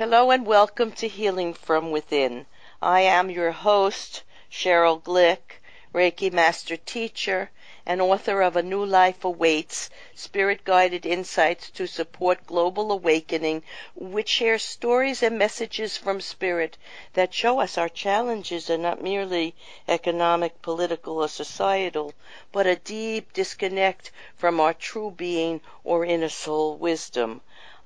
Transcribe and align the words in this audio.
Hello 0.00 0.30
and 0.30 0.46
welcome 0.46 0.92
to 0.92 1.08
Healing 1.08 1.52
from 1.52 1.90
Within. 1.90 2.46
I 2.80 3.00
am 3.00 3.28
your 3.28 3.50
host, 3.52 4.22
Sheryl 4.50 5.02
Glick, 5.02 5.60
Reiki 5.92 6.32
Master 6.32 6.78
Teacher, 6.78 7.50
and 7.84 8.00
author 8.00 8.40
of 8.40 8.56
A 8.56 8.62
New 8.62 8.82
Life 8.82 9.24
Awaits 9.24 9.90
Spirit 10.14 10.64
Guided 10.64 11.04
Insights 11.04 11.68
to 11.72 11.86
Support 11.86 12.46
Global 12.46 12.90
Awakening, 12.92 13.62
which 13.94 14.30
shares 14.30 14.64
stories 14.64 15.22
and 15.22 15.38
messages 15.38 15.98
from 15.98 16.22
Spirit 16.22 16.78
that 17.12 17.34
show 17.34 17.60
us 17.60 17.76
our 17.76 17.90
challenges 17.90 18.70
are 18.70 18.78
not 18.78 19.02
merely 19.02 19.54
economic, 19.86 20.62
political, 20.62 21.18
or 21.18 21.28
societal, 21.28 22.14
but 22.52 22.66
a 22.66 22.76
deep 22.76 23.34
disconnect 23.34 24.12
from 24.34 24.60
our 24.60 24.72
true 24.72 25.10
being 25.10 25.60
or 25.84 26.06
inner 26.06 26.30
soul 26.30 26.78
wisdom. 26.78 27.42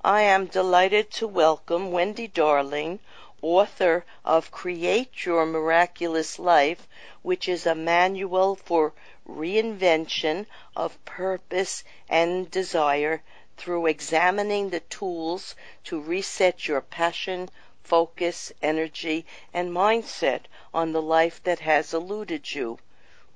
I 0.07 0.21
am 0.21 0.45
delighted 0.45 1.09
to 1.13 1.27
welcome 1.27 1.91
Wendy 1.91 2.27
Darling, 2.27 2.99
author 3.41 4.05
of 4.23 4.51
Create 4.51 5.25
Your 5.25 5.47
Miraculous 5.47 6.37
Life, 6.37 6.87
which 7.23 7.49
is 7.49 7.65
a 7.65 7.73
manual 7.73 8.55
for 8.55 8.93
reinvention 9.27 10.45
of 10.75 11.03
purpose 11.05 11.83
and 12.07 12.51
desire 12.51 13.23
through 13.57 13.87
examining 13.87 14.69
the 14.69 14.81
tools 14.81 15.55
to 15.85 15.99
reset 15.99 16.67
your 16.67 16.81
passion, 16.81 17.49
focus, 17.81 18.51
energy, 18.61 19.25
and 19.55 19.71
mindset 19.71 20.41
on 20.71 20.91
the 20.91 21.01
life 21.01 21.41
that 21.45 21.61
has 21.61 21.95
eluded 21.95 22.53
you. 22.53 22.77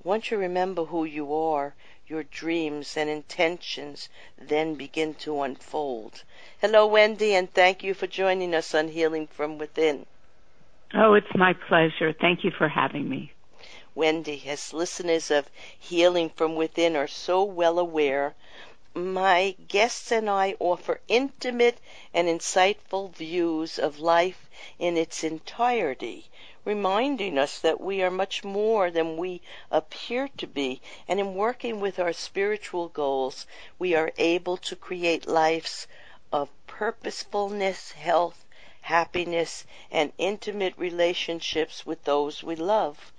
Once 0.04 0.29
you 0.29 0.38
remember 0.38 0.85
who 0.85 1.04
you 1.04 1.34
are, 1.34 1.73
your 2.09 2.23
dreams 2.23 2.98
and 2.98 3.09
intentions 3.09 4.09
then 4.38 4.73
begin 4.76 5.13
to 5.13 5.41
unfold. 5.44 6.23
Hello, 6.59 6.88
Wendy, 6.88 7.35
and 7.35 7.54
thank 7.54 7.84
you 7.84 7.94
for 7.94 8.08
joining 8.08 8.55
us 8.55 8.73
on 8.73 8.88
Healing 8.88 9.27
from 9.27 9.58
Within. 9.58 10.05
Oh, 10.93 11.13
it's 11.13 11.35
my 11.35 11.54
pleasure. 11.54 12.12
Thank 12.13 12.43
you 12.43 12.51
for 12.51 12.68
having 12.68 13.07
me. 13.07 13.32
Wendy, 13.93 14.43
as 14.48 14.74
listeners 14.74 15.29
of 15.29 15.49
Healing 15.77 16.29
from 16.29 16.55
Within 16.55 16.96
are 16.96 17.07
so 17.07 17.43
well 17.43 17.77
aware, 17.77 18.34
my 18.96 19.55
guests 19.68 20.12
and 20.12 20.27
I 20.27 20.55
offer 20.60 20.99
intimate 21.07 21.77
and 22.13 22.27
insightful 22.27 23.13
views 23.13 23.77
of 23.77 23.99
life 23.99 24.49
in 24.79 24.98
its 24.98 25.23
entirety, 25.23 26.26
reminding 26.70 27.35
us 27.35 27.57
that 27.57 27.81
we 27.81 28.03
are 28.03 28.12
much 28.12 28.43
more 28.43 28.91
than 28.91 29.17
we 29.17 29.41
appear 29.71 30.27
to 30.37 30.45
be, 30.45 30.79
and 31.07 31.20
in 31.20 31.34
working 31.34 31.79
with 31.79 31.98
our 31.98 32.13
spiritual 32.13 32.87
goals, 32.89 33.48
we 33.79 33.95
are 33.95 34.11
able 34.20 34.55
to 34.55 34.76
create 34.76 35.26
lives 35.27 35.87
of 36.31 36.48
purposefulness, 36.67 37.93
health, 37.93 38.45
happiness, 38.81 39.65
and 39.89 40.13
intimate 40.20 40.76
relationships 40.77 41.87
with 41.87 42.03
those 42.03 42.43
we 42.43 42.55
love. 42.55 43.11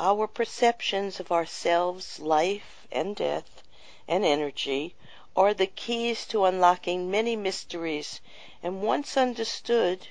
Our 0.00 0.26
perceptions 0.26 1.20
of 1.20 1.30
ourselves, 1.30 2.18
life 2.18 2.88
and 2.90 3.14
death, 3.14 3.62
and 4.08 4.24
energy 4.24 4.96
are 5.36 5.54
the 5.54 5.68
keys 5.68 6.26
to 6.26 6.46
unlocking 6.46 7.08
many 7.08 7.36
mysteries, 7.36 8.20
and 8.60 8.82
once 8.82 9.16
understood, 9.16 10.08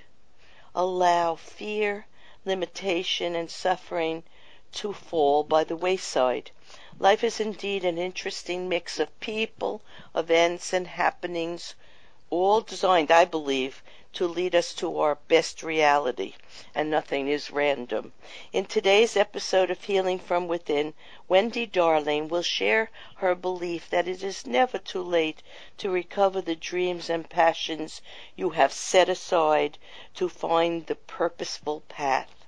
allow 0.74 1.36
fear, 1.36 2.06
limitation, 2.46 3.36
and 3.36 3.50
suffering 3.50 4.24
to 4.72 4.94
fall 4.94 5.44
by 5.44 5.64
the 5.64 5.76
wayside. 5.76 6.52
Life 7.00 7.24
is 7.24 7.40
indeed 7.40 7.84
an 7.84 7.98
interesting 7.98 8.70
mix 8.70 9.00
of 9.00 9.20
people, 9.20 9.82
events, 10.16 10.74
and 10.74 10.88
happenings 10.88 11.76
all 12.30 12.62
designed, 12.62 13.12
I 13.12 13.26
believe, 13.26 13.84
to 14.14 14.26
lead 14.26 14.56
us 14.56 14.74
to 14.76 15.00
our 15.00 15.16
best 15.28 15.64
reality, 15.64 16.36
and 16.74 16.90
nothing 16.90 17.28
is 17.28 17.52
random. 17.52 18.14
In 18.54 18.66
today's 18.66 19.18
episode 19.18 19.70
of 19.70 19.84
Healing 19.84 20.18
from 20.18 20.48
Within, 20.48 20.94
Wendy 21.32 21.66
Darling 21.66 22.28
will 22.28 22.42
share 22.42 22.92
her 23.16 23.36
belief 23.36 23.90
that 23.90 24.06
it 24.06 24.22
is 24.22 24.46
never 24.46 24.78
too 24.78 25.02
late 25.02 25.42
to 25.78 25.90
recover 25.90 26.42
the 26.42 26.58
dreams 26.58 27.10
and 27.10 27.30
passions 27.30 28.02
you 28.36 28.50
have 28.50 28.74
set 28.74 29.08
aside 29.08 29.78
to 30.16 30.28
find 30.28 30.88
the 30.88 30.96
purposeful 30.96 31.84
path 31.88 32.46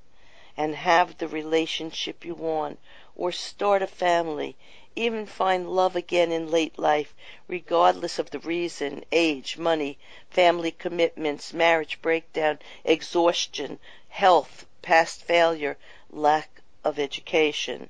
and 0.58 0.76
have 0.76 1.18
the 1.18 1.30
relationship 1.30 2.26
you 2.26 2.36
want 2.36 2.78
or 3.16 3.32
start 3.32 3.82
a 3.82 3.88
family 3.88 4.58
even 4.98 5.26
find 5.26 5.74
love 5.74 5.96
again 5.96 6.34
in 6.34 6.52
late 6.52 6.78
life, 6.78 7.16
regardless 7.48 8.20
of 8.20 8.32
the 8.32 8.40
reason, 8.40 9.06
age, 9.14 9.58
money, 9.58 9.98
family 10.30 10.72
commitments, 10.72 11.54
marriage 11.54 12.02
breakdown, 12.02 12.60
exhaustion, 12.84 13.80
health, 14.10 14.66
past 14.82 15.24
failure, 15.24 15.78
lack 16.12 16.62
of 16.84 17.00
education. 17.00 17.90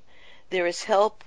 There 0.54 0.68
is 0.68 0.84
help 0.84 1.24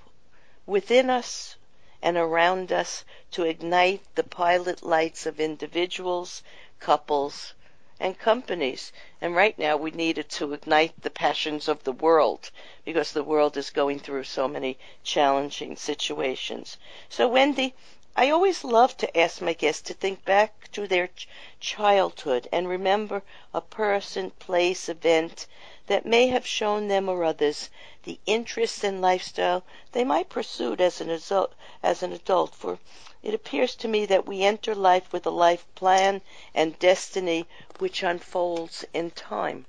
within 0.65 1.09
us 1.09 1.57
and 2.01 2.15
around 2.15 2.71
us 2.71 3.03
to 3.31 3.43
ignite 3.43 4.01
the 4.15 4.23
pilot 4.23 4.83
lights 4.83 5.25
of 5.25 5.41
individuals, 5.41 6.43
couples, 6.79 7.53
and 7.99 8.17
companies. 8.17 8.93
And 9.19 9.35
right 9.35 9.59
now 9.59 9.75
we 9.75 9.91
need 9.91 10.17
it 10.17 10.29
to 10.39 10.53
ignite 10.53 11.01
the 11.01 11.09
passions 11.09 11.67
of 11.67 11.83
the 11.83 11.91
world 11.91 12.51
because 12.85 13.11
the 13.11 13.21
world 13.21 13.57
is 13.57 13.69
going 13.69 13.99
through 13.99 14.23
so 14.23 14.47
many 14.47 14.77
challenging 15.03 15.75
situations. 15.75 16.77
So, 17.09 17.27
Wendy, 17.27 17.75
I 18.15 18.29
always 18.29 18.63
love 18.63 18.95
to 18.95 19.17
ask 19.19 19.41
my 19.41 19.51
guests 19.51 19.81
to 19.89 19.93
think 19.93 20.23
back 20.23 20.71
to 20.71 20.87
their 20.87 21.07
ch- 21.07 21.27
childhood 21.59 22.47
and 22.53 22.69
remember 22.69 23.23
a 23.53 23.59
person, 23.59 24.31
place, 24.31 24.87
event 24.87 25.47
that 25.87 26.05
may 26.05 26.27
have 26.27 26.45
shown 26.45 26.87
them 26.87 27.09
or 27.09 27.23
others 27.23 27.69
the 28.03 28.19
interests 28.25 28.83
and 28.83 29.01
lifestyle 29.01 29.63
they 29.91 30.03
might 30.03 30.29
pursue 30.29 30.75
as 30.79 31.01
an 31.01 31.09
adult, 31.09 31.53
as 31.81 32.03
an 32.03 32.13
adult. 32.13 32.53
For 32.53 32.79
it 33.23 33.33
appears 33.33 33.75
to 33.77 33.87
me 33.87 34.05
that 34.05 34.25
we 34.25 34.43
enter 34.43 34.75
life 34.75 35.11
with 35.11 35.25
a 35.25 35.31
life 35.31 35.65
plan 35.75 36.21
and 36.53 36.77
destiny 36.79 37.45
which 37.79 38.03
unfolds 38.03 38.85
in 38.93 39.11
time. 39.11 39.65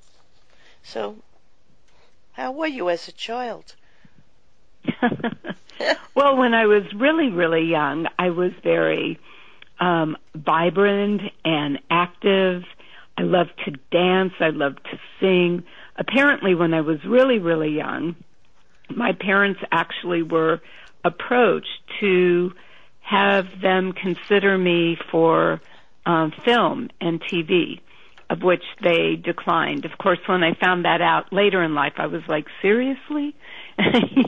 So, 0.82 1.16
how 2.32 2.52
were 2.52 2.66
you 2.66 2.88
as 2.90 3.08
a 3.08 3.12
child? 3.12 3.74
well, 6.14 6.36
when 6.36 6.54
I 6.54 6.66
was 6.66 6.84
really, 6.94 7.30
really 7.30 7.64
young, 7.64 8.06
I 8.18 8.30
was 8.30 8.52
very 8.62 9.18
um, 9.80 10.16
vibrant 10.34 11.22
and 11.44 11.78
active. 11.90 12.64
I 13.16 13.22
loved 13.22 13.52
to 13.64 13.72
dance. 13.90 14.34
I 14.40 14.50
loved 14.50 14.84
to 14.84 14.98
sing. 15.20 15.64
Apparently, 15.98 16.54
when 16.54 16.72
I 16.72 16.80
was 16.80 17.04
really, 17.04 17.38
really 17.38 17.70
young, 17.70 18.14
my 18.88 19.12
parents 19.12 19.60
actually 19.72 20.22
were 20.22 20.60
approached 21.04 21.82
to 22.00 22.52
have 23.00 23.60
them 23.60 23.92
consider 23.92 24.56
me 24.56 24.96
for 25.10 25.60
um, 26.06 26.32
film 26.44 26.88
and 27.00 27.20
TV, 27.20 27.80
of 28.30 28.42
which 28.42 28.62
they 28.82 29.16
declined. 29.16 29.84
Of 29.84 29.98
course, 29.98 30.18
when 30.26 30.44
I 30.44 30.54
found 30.54 30.84
that 30.84 31.00
out 31.00 31.32
later 31.32 31.62
in 31.62 31.74
life, 31.74 31.94
I 31.96 32.06
was 32.06 32.22
like, 32.28 32.46
seriously? 32.62 33.34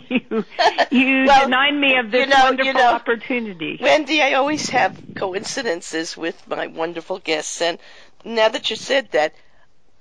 you 0.08 0.44
you 0.90 1.24
well, 1.26 1.44
denied 1.44 1.74
me 1.74 1.96
of 1.98 2.10
this 2.10 2.20
you 2.20 2.26
know, 2.26 2.44
wonderful 2.44 2.66
you 2.66 2.72
know, 2.72 2.92
opportunity. 2.92 3.78
Wendy, 3.80 4.22
I 4.22 4.34
always 4.34 4.68
have 4.70 4.98
coincidences 5.16 6.16
with 6.16 6.48
my 6.48 6.66
wonderful 6.68 7.18
guests, 7.18 7.60
and 7.60 7.78
now 8.24 8.48
that 8.48 8.70
you 8.70 8.76
said 8.76 9.10
that, 9.12 9.34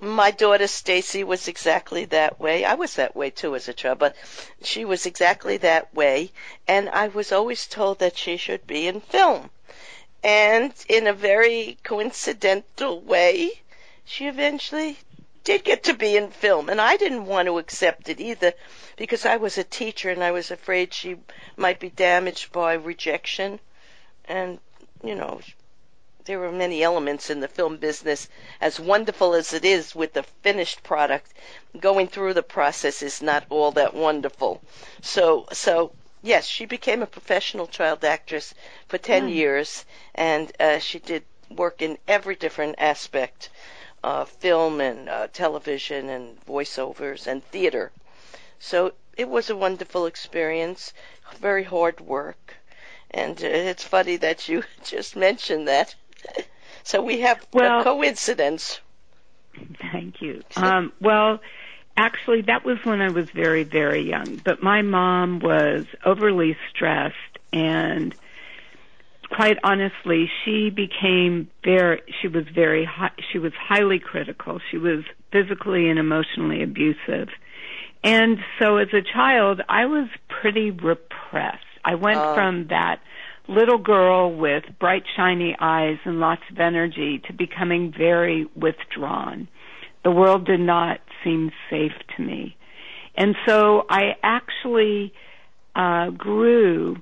my 0.01 0.31
daughter 0.31 0.67
Stacy 0.67 1.23
was 1.23 1.47
exactly 1.47 2.05
that 2.05 2.39
way. 2.39 2.63
I 2.63 2.75
was 2.75 2.95
that 2.95 3.15
way 3.15 3.29
too 3.29 3.55
as 3.55 3.67
a 3.67 3.73
child, 3.73 3.99
but 3.99 4.15
she 4.63 4.85
was 4.85 5.05
exactly 5.05 5.57
that 5.57 5.93
way, 5.93 6.31
and 6.67 6.89
I 6.89 7.09
was 7.09 7.31
always 7.31 7.67
told 7.67 7.99
that 7.99 8.17
she 8.17 8.37
should 8.37 8.65
be 8.65 8.87
in 8.87 9.01
film. 9.01 9.49
And 10.23 10.73
in 10.87 11.07
a 11.07 11.13
very 11.13 11.77
coincidental 11.83 13.01
way, 13.01 13.61
she 14.05 14.27
eventually 14.27 14.97
did 15.43 15.63
get 15.63 15.83
to 15.83 15.93
be 15.93 16.15
in 16.15 16.31
film, 16.31 16.69
and 16.69 16.79
I 16.79 16.95
didn't 16.95 17.25
want 17.25 17.47
to 17.47 17.57
accept 17.57 18.07
it 18.07 18.21
either 18.21 18.53
because 18.95 19.25
I 19.25 19.37
was 19.37 19.57
a 19.57 19.63
teacher 19.63 20.09
and 20.09 20.23
I 20.23 20.31
was 20.31 20.51
afraid 20.51 20.93
she 20.93 21.17
might 21.57 21.79
be 21.79 21.89
damaged 21.89 22.51
by 22.51 22.73
rejection. 22.73 23.59
And, 24.25 24.59
you 25.03 25.15
know, 25.15 25.41
there 26.29 26.43
are 26.43 26.51
many 26.51 26.83
elements 26.83 27.31
in 27.31 27.39
the 27.39 27.47
film 27.47 27.77
business, 27.77 28.29
as 28.61 28.79
wonderful 28.79 29.33
as 29.33 29.51
it 29.51 29.65
is 29.65 29.95
with 29.95 30.13
the 30.13 30.21
finished 30.21 30.83
product. 30.83 31.33
Going 31.79 32.07
through 32.07 32.35
the 32.35 32.43
process 32.43 33.01
is 33.01 33.19
not 33.19 33.47
all 33.49 33.71
that 33.71 33.95
wonderful. 33.95 34.61
So, 35.01 35.47
so 35.51 35.91
yes, 36.21 36.45
she 36.45 36.65
became 36.65 37.01
a 37.01 37.07
professional 37.07 37.65
child 37.65 38.05
actress 38.05 38.53
for 38.87 38.99
ten 38.99 39.27
mm. 39.27 39.33
years, 39.33 39.85
and 40.13 40.51
uh, 40.59 40.77
she 40.77 40.99
did 40.99 41.23
work 41.49 41.81
in 41.81 41.97
every 42.07 42.35
different 42.35 42.75
aspect, 42.77 43.49
uh, 44.03 44.25
film 44.25 44.79
and 44.81 45.09
uh, 45.09 45.29
television 45.33 46.09
and 46.09 46.39
voiceovers 46.45 47.25
and 47.25 47.43
theater. 47.45 47.91
So 48.59 48.93
it 49.17 49.27
was 49.27 49.49
a 49.49 49.55
wonderful 49.55 50.05
experience, 50.05 50.93
very 51.39 51.63
hard 51.63 51.99
work. 52.01 52.53
And 53.09 53.43
uh, 53.43 53.47
it's 53.47 53.83
funny 53.83 54.17
that 54.17 54.47
you 54.47 54.63
just 54.83 55.15
mentioned 55.15 55.67
that 55.67 55.95
so 56.83 57.01
we 57.01 57.21
have 57.21 57.45
well, 57.53 57.81
a 57.81 57.83
coincidence. 57.83 58.79
Thank 59.91 60.21
you. 60.21 60.41
Um, 60.55 60.93
well, 61.01 61.39
actually, 61.97 62.41
that 62.43 62.63
was 62.63 62.77
when 62.83 63.01
I 63.01 63.09
was 63.09 63.29
very, 63.31 63.63
very 63.63 64.01
young. 64.01 64.41
But 64.43 64.63
my 64.63 64.81
mom 64.81 65.39
was 65.39 65.85
overly 66.05 66.57
stressed, 66.69 67.15
and 67.51 68.15
quite 69.29 69.57
honestly, 69.63 70.29
she 70.43 70.69
became 70.69 71.49
very. 71.63 72.01
She 72.21 72.27
was 72.27 72.45
very. 72.53 72.85
High, 72.85 73.11
She 73.31 73.39
was 73.39 73.53
highly 73.53 73.99
critical. 73.99 74.59
She 74.71 74.77
was 74.77 75.03
physically 75.31 75.89
and 75.89 75.99
emotionally 75.99 76.63
abusive. 76.63 77.29
And 78.03 78.39
so 78.59 78.77
as 78.77 78.87
a 78.93 79.01
child, 79.01 79.61
I 79.67 79.85
was 79.85 80.07
pretty 80.29 80.71
repressed. 80.71 81.65
I 81.83 81.95
went 81.95 82.17
oh. 82.17 82.33
from 82.33 82.67
that 82.67 83.01
little 83.49 83.79
girl 83.79 84.31
with 84.31 84.63
bright 84.79 85.03
shiny 85.15 85.55
eyes 85.59 85.97
and 86.05 86.19
lots 86.19 86.43
of 86.51 86.59
energy 86.59 87.21
to 87.27 87.33
becoming 87.33 87.91
very 87.91 88.47
withdrawn. 88.55 89.47
The 90.03 90.11
world 90.11 90.45
did 90.45 90.59
not 90.59 90.99
seem 91.23 91.51
safe 91.69 91.91
to 92.15 92.21
me. 92.21 92.55
And 93.15 93.35
so 93.45 93.85
I 93.89 94.15
actually 94.23 95.13
uh, 95.75 96.11
grew 96.11 96.97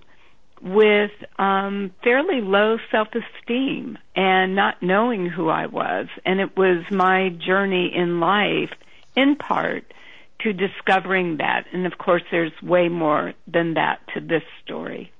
with 0.61 1.11
um, 1.37 1.91
fairly 2.03 2.41
low 2.41 2.77
self-esteem 2.91 3.97
and 4.15 4.55
not 4.55 4.81
knowing 4.81 5.27
who 5.27 5.49
I 5.49 5.67
was. 5.67 6.07
And 6.25 6.39
it 6.39 6.57
was 6.57 6.83
my 6.89 7.29
journey 7.29 7.91
in 7.93 8.19
life, 8.19 8.71
in 9.15 9.35
part, 9.35 9.93
to 10.39 10.53
discovering 10.53 11.37
that. 11.37 11.65
And 11.73 11.85
of 11.85 11.97
course, 11.97 12.23
there's 12.31 12.53
way 12.63 12.89
more 12.89 13.33
than 13.45 13.75
that 13.75 13.99
to 14.13 14.21
this 14.21 14.43
story. 14.63 15.11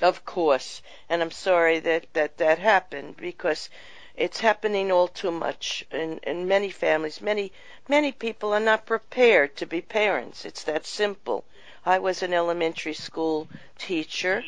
Of 0.00 0.24
course. 0.24 0.82
And 1.08 1.22
I'm 1.22 1.30
sorry 1.30 1.78
that 1.80 2.12
that, 2.14 2.38
that 2.38 2.58
happened 2.58 3.16
because 3.16 3.68
it's 4.16 4.40
happening 4.40 4.92
all 4.92 5.08
too 5.08 5.30
much 5.30 5.84
in, 5.90 6.18
in 6.18 6.48
many 6.48 6.70
families. 6.70 7.20
Many 7.20 7.52
many 7.88 8.12
people 8.12 8.52
are 8.52 8.60
not 8.60 8.86
prepared 8.86 9.56
to 9.56 9.66
be 9.66 9.80
parents. 9.80 10.44
It's 10.44 10.64
that 10.64 10.86
simple. 10.86 11.44
I 11.86 11.98
was 11.98 12.22
an 12.22 12.32
elementary 12.32 12.94
school 12.94 13.48
teacher 13.78 14.44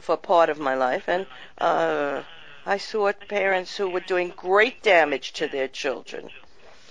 for 0.00 0.16
part 0.16 0.50
of 0.50 0.58
my 0.58 0.74
life, 0.74 1.08
and 1.08 1.26
uh, 1.58 2.22
I 2.66 2.76
saw 2.78 3.12
parents 3.12 3.76
who 3.76 3.88
were 3.88 4.00
doing 4.00 4.32
great 4.36 4.82
damage 4.82 5.32
to 5.34 5.48
their 5.48 5.68
children. 5.68 6.30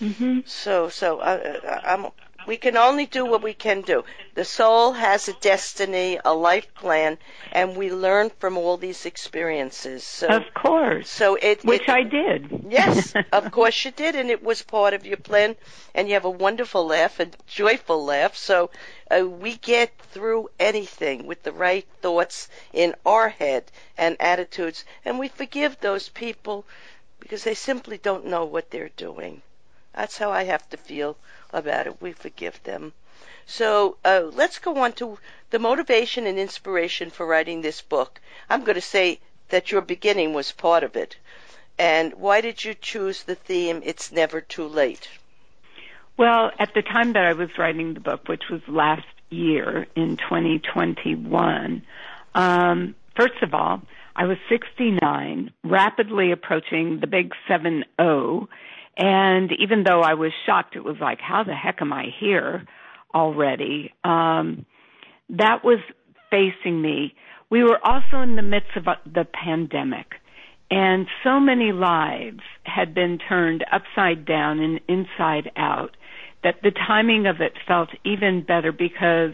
Mm-hmm. 0.01 0.39
So, 0.45 0.89
so 0.89 1.19
I, 1.19 1.35
uh, 1.35 1.59
uh, 1.63 1.81
I'm 1.83 2.07
we 2.47 2.55
can 2.55 2.77
only 2.77 3.05
do 3.05 3.25
what 3.25 3.43
we 3.43 3.53
can 3.53 3.81
do. 3.81 4.05
The 4.33 4.45
soul 4.45 4.93
has 4.93 5.27
a 5.27 5.33
destiny, 5.33 6.17
a 6.23 6.33
life 6.33 6.73
plan, 6.73 7.17
and 7.51 7.75
we 7.75 7.91
learn 7.91 8.29
from 8.39 8.57
all 8.57 8.77
these 8.77 9.05
experiences. 9.05 10.05
So, 10.05 10.27
of 10.27 10.53
course. 10.53 11.09
So 11.09 11.35
it, 11.35 11.65
which 11.65 11.83
it, 11.83 11.89
I 11.89 12.03
did. 12.03 12.65
Yes, 12.69 13.13
of 13.33 13.51
course 13.51 13.83
you 13.83 13.91
did, 13.91 14.15
and 14.15 14.29
it 14.29 14.41
was 14.41 14.61
part 14.61 14.93
of 14.93 15.05
your 15.05 15.17
plan. 15.17 15.57
And 15.93 16.07
you 16.07 16.13
have 16.13 16.23
a 16.23 16.29
wonderful 16.29 16.87
laugh, 16.87 17.19
a 17.19 17.27
joyful 17.47 18.05
laugh. 18.05 18.37
So 18.37 18.69
uh, 19.11 19.27
we 19.27 19.57
get 19.57 19.91
through 20.11 20.49
anything 20.57 21.27
with 21.27 21.43
the 21.43 21.51
right 21.51 21.85
thoughts 22.01 22.47
in 22.71 22.95
our 23.05 23.27
head 23.27 23.65
and 23.97 24.15
attitudes, 24.21 24.85
and 25.03 25.19
we 25.19 25.27
forgive 25.27 25.79
those 25.81 26.07
people 26.07 26.65
because 27.19 27.43
they 27.43 27.55
simply 27.55 27.97
don't 27.97 28.25
know 28.25 28.45
what 28.45 28.71
they're 28.71 28.95
doing. 28.95 29.41
That's 29.97 30.19
how 30.19 30.29
I 30.31 30.43
have 30.43 30.69
to 30.69 30.77
feel 30.77 31.17
about 31.51 31.87
it. 31.87 31.99
We 31.99 32.11
forgive 32.11 32.61
them. 32.63 32.93
So 33.47 33.97
uh, 34.05 34.29
let's 34.31 34.59
go 34.59 34.77
on 34.77 34.93
to 34.93 35.17
the 35.49 35.57
motivation 35.57 36.27
and 36.27 36.37
inspiration 36.37 37.09
for 37.09 37.25
writing 37.25 37.61
this 37.61 37.81
book. 37.81 38.21
I'm 38.47 38.63
going 38.63 38.75
to 38.75 38.81
say 38.81 39.19
that 39.49 39.71
your 39.71 39.81
beginning 39.81 40.33
was 40.33 40.51
part 40.51 40.83
of 40.83 40.95
it. 40.95 41.17
And 41.79 42.13
why 42.13 42.41
did 42.41 42.63
you 42.63 42.75
choose 42.75 43.23
the 43.23 43.33
theme, 43.33 43.81
It's 43.83 44.11
Never 44.11 44.39
Too 44.39 44.67
Late? 44.67 45.09
Well, 46.15 46.51
at 46.59 46.75
the 46.75 46.83
time 46.83 47.13
that 47.13 47.25
I 47.25 47.33
was 47.33 47.57
writing 47.57 47.95
the 47.95 47.99
book, 47.99 48.27
which 48.27 48.49
was 48.51 48.61
last 48.67 49.07
year 49.31 49.87
in 49.95 50.17
2021, 50.17 51.81
um, 52.35 52.95
first 53.15 53.41
of 53.41 53.55
all, 53.55 53.81
I 54.15 54.25
was 54.25 54.37
69, 54.47 55.51
rapidly 55.63 56.31
approaching 56.31 56.99
the 56.99 57.07
big 57.07 57.33
7 57.47 57.83
0, 57.99 58.49
and 58.97 59.51
even 59.59 59.83
though 59.83 60.01
I 60.01 60.15
was 60.15 60.31
shocked, 60.45 60.75
it 60.75 60.83
was 60.83 60.97
like, 60.99 61.19
how 61.21 61.43
the 61.43 61.53
heck 61.53 61.81
am 61.81 61.93
I 61.93 62.07
here 62.19 62.65
already? 63.13 63.93
Um, 64.03 64.65
that 65.29 65.63
was 65.63 65.79
facing 66.31 66.81
me. 66.81 67.13
We 67.49 67.63
were 67.63 67.79
also 67.83 68.21
in 68.21 68.35
the 68.35 68.41
midst 68.41 68.75
of 68.75 68.85
the 69.05 69.25
pandemic, 69.25 70.07
and 70.69 71.07
so 71.23 71.39
many 71.39 71.71
lives 71.71 72.41
had 72.63 72.93
been 72.93 73.19
turned 73.19 73.63
upside 73.71 74.25
down 74.25 74.59
and 74.59 74.81
inside 74.87 75.51
out 75.55 75.95
that 76.43 76.55
the 76.61 76.71
timing 76.71 77.25
of 77.27 77.39
it 77.39 77.53
felt 77.67 77.89
even 78.03 78.43
better 78.45 78.71
because 78.71 79.33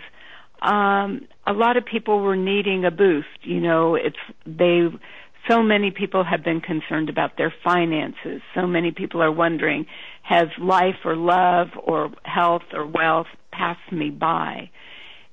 um, 0.62 1.28
a 1.48 1.54
lot 1.54 1.76
of 1.76 1.86
people 1.86 2.20
were 2.20 2.36
needing 2.36 2.86
a 2.86 2.92
boost. 2.92 3.28
You 3.42 3.60
know, 3.60 3.96
it's 3.96 4.18
they 4.46 4.88
so 5.50 5.62
many 5.62 5.92
people 5.92 6.24
have 6.24 6.44
been 6.44 6.62
concerned 6.62 7.10
about 7.10 7.38
their 7.38 7.54
finances. 7.64 8.42
So 8.56 8.66
many 8.66 8.92
people 8.92 9.22
are 9.22 9.32
wondering, 9.32 9.86
has 10.22 10.48
life 10.60 10.96
or 11.04 11.16
love 11.16 11.68
or 11.82 12.12
health 12.24 12.64
or 12.74 12.86
wealth 12.86 13.28
passed 13.52 13.92
me 13.92 14.10
by? 14.10 14.70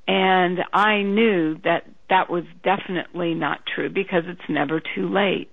And 0.08 0.58
I 0.72 1.02
knew 1.02 1.56
that 1.62 1.84
that 2.08 2.28
was 2.28 2.44
definitely 2.64 3.34
not 3.34 3.60
true 3.72 3.88
because 3.88 4.24
it's 4.26 4.48
never 4.48 4.80
too 4.80 5.08
late. 5.08 5.50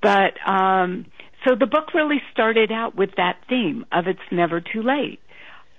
But, 0.00 0.34
um, 0.46 1.06
so 1.44 1.56
the 1.58 1.66
book 1.66 1.92
really 1.94 2.22
started 2.32 2.70
out 2.70 2.94
with 2.94 3.10
that 3.16 3.38
theme 3.48 3.84
of 3.90 4.06
it's 4.06 4.20
never 4.30 4.60
too 4.60 4.82
late. 4.82 5.20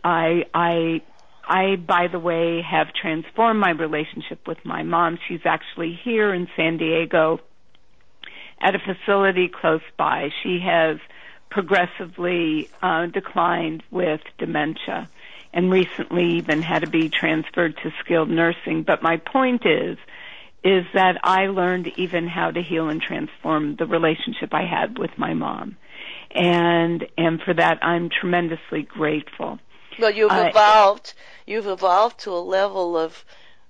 I, 0.03 0.43
I, 0.53 1.01
I, 1.47 1.75
by 1.77 2.07
the 2.11 2.19
way, 2.19 2.61
have 2.61 2.87
transformed 2.99 3.59
my 3.59 3.71
relationship 3.71 4.47
with 4.47 4.57
my 4.65 4.83
mom. 4.83 5.17
She's 5.27 5.45
actually 5.45 5.97
here 6.03 6.33
in 6.33 6.47
San 6.55 6.77
Diego 6.77 7.39
at 8.59 8.75
a 8.75 8.79
facility 8.79 9.47
close 9.47 9.81
by. 9.97 10.31
She 10.43 10.59
has 10.59 10.97
progressively 11.49 12.69
uh, 12.81 13.05
declined 13.07 13.83
with 13.91 14.21
dementia 14.37 15.09
and 15.53 15.71
recently 15.71 16.33
even 16.37 16.61
had 16.61 16.79
to 16.79 16.89
be 16.89 17.07
transferred 17.07 17.77
to 17.77 17.93
skilled 18.01 18.29
nursing. 18.29 18.83
But 18.83 19.01
my 19.01 19.17
point 19.17 19.65
is, 19.65 19.97
is 20.65 20.85
that 20.93 21.17
I 21.23 21.47
learned 21.47 21.91
even 21.95 22.27
how 22.27 22.51
to 22.51 22.61
heal 22.61 22.89
and 22.89 23.01
transform 23.01 23.75
the 23.75 23.85
relationship 23.85 24.53
I 24.53 24.65
had 24.65 24.97
with 24.97 25.17
my 25.17 25.33
mom. 25.33 25.77
And, 26.31 27.07
and 27.17 27.41
for 27.41 27.53
that 27.53 27.79
I'm 27.81 28.09
tremendously 28.09 28.81
grateful. 28.81 29.59
Well, 29.97 30.11
you've 30.11 30.31
uh, 30.31 30.47
evolved, 30.49 31.13
you've 31.45 31.67
evolved 31.67 32.19
to 32.21 32.31
a 32.31 32.41
level 32.41 32.97
of 32.97 33.23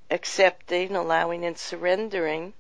accepting, 0.10 0.96
allowing, 0.96 1.46
and 1.46 1.56
surrendering 1.58 2.54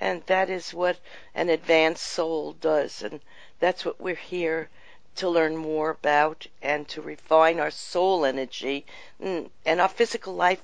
and 0.00 0.22
that 0.26 0.48
is 0.48 0.72
what 0.72 0.98
an 1.34 1.48
advanced 1.48 2.04
soul 2.04 2.52
does. 2.54 3.02
And 3.02 3.20
that's 3.58 3.84
what 3.84 4.00
we're 4.00 4.14
here 4.14 4.70
to 5.16 5.28
learn 5.28 5.56
more 5.56 5.90
about 5.90 6.46
and 6.62 6.88
to 6.88 7.02
refine 7.02 7.60
our 7.60 7.70
soul 7.70 8.24
energy. 8.24 8.86
Mm, 9.22 9.50
and 9.66 9.80
our 9.80 9.88
physical 9.88 10.34
life 10.34 10.62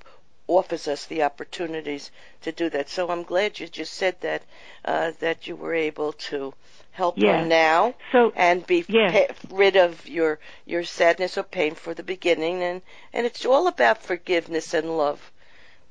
offers 0.48 0.88
us 0.88 1.06
the 1.06 1.22
opportunities 1.22 2.10
to 2.42 2.52
do 2.52 2.70
that. 2.70 2.88
So 2.88 3.10
I'm 3.10 3.24
glad 3.24 3.58
you 3.58 3.66
just 3.66 3.92
said 3.92 4.20
that, 4.20 4.42
uh, 4.84 5.12
that 5.20 5.46
you 5.46 5.56
were 5.56 5.74
able 5.74 6.12
to 6.12 6.54
help 6.96 7.18
yeah. 7.18 7.42
her 7.42 7.46
now 7.46 7.94
so, 8.10 8.32
and 8.34 8.66
be 8.66 8.82
yeah. 8.88 9.12
pa- 9.12 9.34
rid 9.50 9.76
of 9.76 10.08
your 10.08 10.38
your 10.64 10.82
sadness 10.82 11.36
or 11.36 11.42
pain 11.42 11.74
for 11.74 11.92
the 11.92 12.02
beginning 12.02 12.62
and 12.62 12.80
and 13.12 13.26
it's 13.26 13.44
all 13.44 13.66
about 13.66 14.02
forgiveness 14.02 14.72
and 14.72 14.96
love 14.96 15.30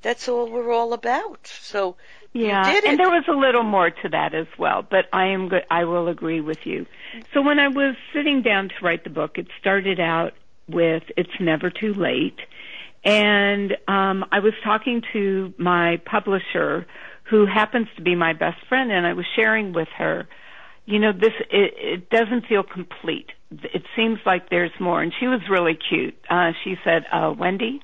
that's 0.02 0.28
all 0.28 0.50
we're 0.50 0.72
all 0.72 0.94
about 0.94 1.46
so 1.46 1.96
yeah, 2.36 2.82
and 2.86 3.00
there 3.00 3.10
was 3.10 3.24
a 3.30 3.34
little 3.34 3.64
more 3.64 3.90
to 3.90 4.10
that 4.10 4.36
as 4.36 4.48
well, 4.60 4.82
but 4.82 5.06
I 5.14 5.28
am 5.28 5.48
good. 5.48 5.64
I 5.72 5.86
will 5.86 6.10
agree 6.10 6.42
with 6.42 6.66
you. 6.66 6.86
So 7.34 7.42
when 7.42 7.60
I 7.60 7.70
was 7.70 7.96
sitting 8.14 8.42
down 8.42 8.68
to 8.68 8.76
write 8.82 9.06
the 9.06 9.10
book, 9.10 9.38
it 9.38 9.48
started 9.58 10.02
out 10.02 10.34
with 10.68 11.04
"It's 11.16 11.40
never 11.40 11.70
too 11.70 11.94
late," 11.94 12.38
and 13.06 13.78
um, 13.88 14.26
I 14.34 14.40
was 14.40 14.52
talking 14.66 15.02
to 15.14 15.54
my 15.58 16.02
publisher, 16.06 16.86
who 17.24 17.46
happens 17.46 17.88
to 17.96 18.02
be 18.02 18.16
my 18.16 18.34
best 18.34 18.58
friend, 18.68 18.92
and 18.92 19.08
I 19.08 19.14
was 19.14 19.26
sharing 19.38 19.72
with 19.72 19.88
her, 19.98 20.28
you 20.86 21.00
know, 21.00 21.14
this 21.14 21.34
it, 21.50 21.74
it 21.78 22.10
doesn't 22.10 22.48
feel 22.48 22.64
complete. 22.64 23.32
It 23.50 23.84
seems 23.96 24.20
like 24.26 24.50
there's 24.50 24.78
more, 24.78 25.02
and 25.02 25.14
she 25.18 25.28
was 25.28 25.40
really 25.50 25.80
cute. 25.90 26.18
Uh, 26.30 26.52
she 26.66 26.76
said, 26.84 27.06
uh, 27.14 27.34
"Wendy, 27.38 27.82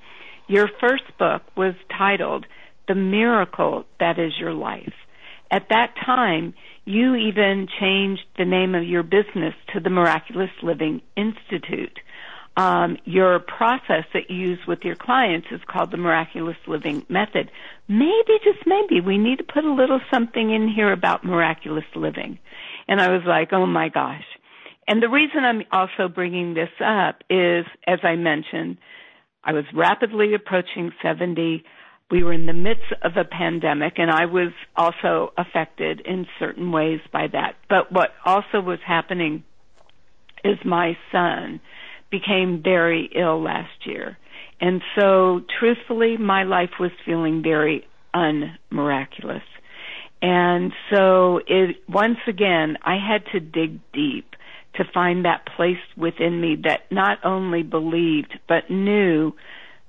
your 0.47 0.67
first 0.81 1.05
book 1.17 1.43
was 1.55 1.73
titled." 1.97 2.45
The 2.91 2.95
miracle 2.95 3.85
that 4.01 4.19
is 4.19 4.33
your 4.37 4.51
life. 4.51 4.93
At 5.49 5.67
that 5.69 5.93
time, 6.05 6.53
you 6.83 7.15
even 7.15 7.67
changed 7.79 8.23
the 8.37 8.43
name 8.43 8.75
of 8.75 8.83
your 8.83 9.01
business 9.01 9.53
to 9.73 9.79
the 9.79 9.89
Miraculous 9.89 10.49
Living 10.61 11.01
Institute. 11.15 11.97
Um, 12.57 12.97
your 13.05 13.39
process 13.39 14.03
that 14.13 14.29
you 14.29 14.35
use 14.35 14.59
with 14.67 14.79
your 14.83 14.97
clients 14.97 15.47
is 15.51 15.61
called 15.69 15.91
the 15.91 15.97
Miraculous 15.97 16.57
Living 16.67 17.05
Method. 17.07 17.49
Maybe, 17.87 18.33
just 18.43 18.67
maybe, 18.67 18.99
we 18.99 19.17
need 19.17 19.37
to 19.37 19.45
put 19.45 19.63
a 19.63 19.73
little 19.73 20.01
something 20.13 20.53
in 20.53 20.67
here 20.67 20.91
about 20.91 21.23
miraculous 21.23 21.85
living. 21.95 22.39
And 22.89 22.99
I 22.99 23.09
was 23.09 23.21
like, 23.25 23.53
oh 23.53 23.65
my 23.65 23.87
gosh. 23.87 24.25
And 24.85 25.01
the 25.01 25.07
reason 25.07 25.45
I'm 25.45 25.63
also 25.71 26.09
bringing 26.13 26.55
this 26.55 26.71
up 26.85 27.23
is, 27.29 27.63
as 27.87 27.99
I 28.03 28.17
mentioned, 28.17 28.79
I 29.45 29.53
was 29.53 29.63
rapidly 29.73 30.33
approaching 30.33 30.91
70. 31.01 31.63
We 32.11 32.23
were 32.23 32.33
in 32.33 32.45
the 32.45 32.53
midst 32.53 32.91
of 33.01 33.13
a 33.15 33.23
pandemic 33.23 33.93
and 33.97 34.11
I 34.11 34.25
was 34.25 34.51
also 34.75 35.31
affected 35.37 36.01
in 36.01 36.27
certain 36.39 36.71
ways 36.71 36.99
by 37.11 37.27
that. 37.31 37.55
But 37.69 37.91
what 37.91 38.09
also 38.25 38.59
was 38.59 38.79
happening 38.85 39.43
is 40.43 40.57
my 40.65 40.97
son 41.11 41.61
became 42.11 42.61
very 42.61 43.09
ill 43.15 43.41
last 43.41 43.85
year. 43.85 44.17
And 44.59 44.81
so 44.99 45.41
truthfully, 45.59 46.17
my 46.17 46.43
life 46.43 46.71
was 46.79 46.91
feeling 47.05 47.41
very 47.41 47.87
unmiraculous. 48.13 49.43
And 50.21 50.71
so 50.93 51.39
it, 51.47 51.77
once 51.89 52.19
again, 52.27 52.77
I 52.83 52.97
had 52.97 53.25
to 53.31 53.39
dig 53.39 53.79
deep 53.93 54.35
to 54.75 54.83
find 54.93 55.25
that 55.25 55.47
place 55.55 55.77
within 55.97 56.39
me 56.39 56.57
that 56.63 56.91
not 56.91 57.19
only 57.25 57.63
believed, 57.63 58.37
but 58.47 58.69
knew 58.69 59.33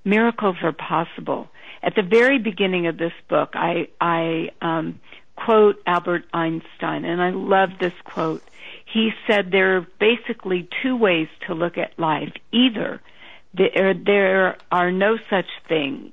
miracles 0.04 0.56
are 0.62 0.72
possible. 0.72 1.48
At 1.82 1.96
the 1.96 2.02
very 2.02 2.38
beginning 2.38 2.86
of 2.86 2.96
this 2.96 3.12
book, 3.28 3.50
I, 3.54 3.88
I 4.00 4.50
um, 4.60 5.00
quote 5.36 5.82
Albert 5.86 6.24
Einstein, 6.32 7.04
and 7.04 7.20
I 7.20 7.30
love 7.30 7.70
this 7.80 7.94
quote. 8.04 8.42
He 8.84 9.10
said 9.26 9.50
there 9.50 9.78
are 9.78 9.86
basically 9.98 10.68
two 10.82 10.96
ways 10.96 11.28
to 11.46 11.54
look 11.54 11.78
at 11.78 11.98
life. 11.98 12.32
Either 12.52 13.00
there, 13.54 13.94
there 13.94 14.56
are 14.70 14.92
no 14.92 15.18
such 15.28 15.48
thing 15.68 16.12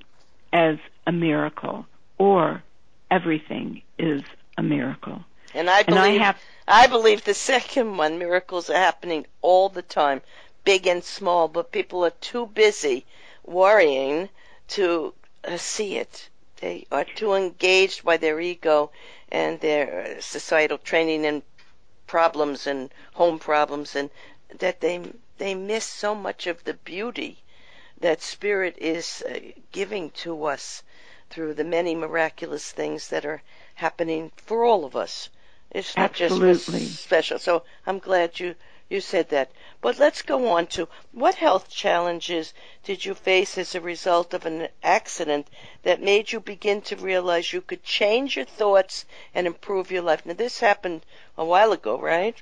as 0.52 0.78
a 1.06 1.12
miracle, 1.12 1.86
or 2.18 2.64
everything 3.12 3.82
is 3.98 4.24
a 4.58 4.64
miracle. 4.64 5.24
And 5.54 5.70
I 5.70 5.84
believe 5.84 6.04
and 6.04 6.22
I, 6.22 6.26
have, 6.26 6.42
I 6.68 6.88
believe 6.88 7.24
the 7.24 7.34
second 7.34 7.98
one, 7.98 8.18
miracles 8.18 8.70
are 8.70 8.78
happening 8.78 9.26
all 9.42 9.70
the 9.70 9.82
time, 9.82 10.22
big 10.64 10.88
and 10.88 11.04
small, 11.04 11.48
but 11.48 11.72
people 11.72 12.06
are 12.06 12.14
too 12.22 12.48
busy 12.48 13.06
worrying 13.44 14.30
to 14.70 15.14
see 15.58 15.98
it. 15.98 16.30
They 16.58 16.86
are 16.92 17.06
too 17.06 17.34
engaged 17.34 18.04
by 18.04 18.18
their 18.18 18.40
ego 18.40 18.92
and 19.32 19.60
their 19.60 20.22
societal 20.22 20.78
training 20.78 21.26
and 21.26 21.42
problems 22.08 22.68
and 22.68 22.92
home 23.14 23.40
problems 23.40 23.96
and 23.96 24.10
that 24.58 24.82
they 24.82 25.02
they 25.38 25.56
miss 25.56 25.86
so 25.86 26.14
much 26.16 26.48
of 26.48 26.64
the 26.64 26.74
beauty 26.74 27.44
that 28.00 28.22
spirit 28.22 28.76
is 28.78 29.24
uh, 29.30 29.40
giving 29.72 30.10
to 30.12 30.46
us 30.46 30.84
through 31.30 31.54
the 31.54 31.64
many 31.64 31.96
miraculous 31.96 32.72
things 32.72 33.10
that 33.10 33.26
are 33.26 33.42
happening 33.76 34.32
for 34.36 34.64
all 34.64 34.86
of 34.86 34.96
us. 34.96 35.30
It's 35.72 35.96
not 35.96 36.20
Absolutely. 36.20 36.80
just 36.80 37.00
special. 37.04 37.40
So 37.40 37.64
I'm 37.86 38.00
glad 38.00 38.40
you 38.40 38.56
you 38.90 39.02
said 39.02 39.30
that. 39.30 39.52
But 39.82 40.00
let's 40.00 40.22
go 40.22 40.50
on 40.50 40.68
to 40.68 40.90
what 41.12 41.36
health 41.36 41.70
challenges 41.70 42.54
did 42.84 43.06
you 43.06 43.14
face 43.14 43.58
as 43.58 43.76
a 43.76 43.82
result 43.82 44.34
of 44.34 44.46
an 44.46 44.68
accident 44.84 45.48
that 45.84 46.02
made 46.02 46.32
you 46.32 46.40
begin 46.40 46.82
to 46.82 46.96
realize 46.96 47.54
you 47.54 47.62
could 47.62 47.84
change 47.84 48.36
your 48.36 48.46
thoughts 48.46 49.06
and 49.34 49.48
improve 49.48 49.92
your 49.92 50.02
life? 50.02 50.26
Now 50.26 50.34
this 50.34 50.60
happened 50.60 51.06
a 51.38 51.46
while 51.46 51.72
ago, 51.72 52.00
right? 52.00 52.36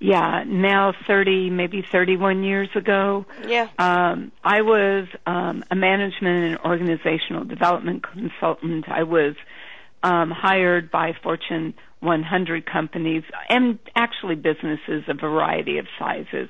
yeah, 0.00 0.44
now 0.46 0.92
30, 1.06 1.50
maybe 1.50 1.82
31 1.82 2.44
years 2.44 2.68
ago. 2.76 3.26
Yeah. 3.46 3.68
Um, 3.78 4.30
I 4.44 4.62
was 4.62 5.08
um, 5.26 5.64
a 5.70 5.74
management 5.74 6.52
and 6.52 6.58
organizational 6.58 7.44
development 7.44 8.04
consultant. 8.04 8.88
I 8.88 9.02
was 9.02 9.34
um, 10.02 10.30
hired 10.30 10.90
by 10.90 11.14
Fortune 11.22 11.74
100 12.00 12.66
companies 12.70 13.22
and 13.48 13.78
actually 13.94 14.36
businesses 14.36 15.04
a 15.08 15.14
variety 15.14 15.78
of 15.78 15.86
sizes. 15.98 16.48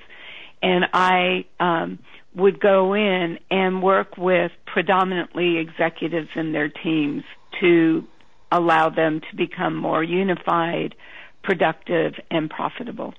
And 0.63 0.85
I 0.93 1.45
um, 1.61 1.99
would 2.35 2.61
go 2.61 2.95
in 2.95 3.39
and 3.51 3.83
work 3.83 4.17
with 4.19 4.51
predominantly 4.67 5.59
executives 5.59 6.29
and 6.35 6.55
their 6.55 6.69
teams 6.69 7.23
to 7.61 8.05
allow 8.51 8.91
them 8.91 9.21
to 9.31 9.37
become 9.37 9.77
more 9.77 10.03
unified, 10.03 10.95
productive, 11.43 12.15
and 12.31 12.51
profitable 12.51 13.15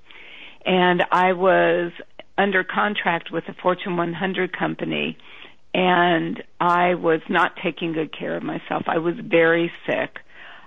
and 0.64 1.02
I 1.10 1.32
was 1.32 1.92
under 2.36 2.64
contract 2.64 3.30
with 3.30 3.44
a 3.48 3.54
Fortune 3.54 3.96
100 3.96 4.56
company 4.56 5.16
and 5.72 6.42
I 6.60 6.94
was 6.94 7.20
not 7.28 7.52
taking 7.62 7.92
good 7.92 8.16
care 8.16 8.36
of 8.36 8.42
myself. 8.42 8.84
I 8.86 8.98
was 8.98 9.14
very 9.22 9.70
sick. 9.86 10.18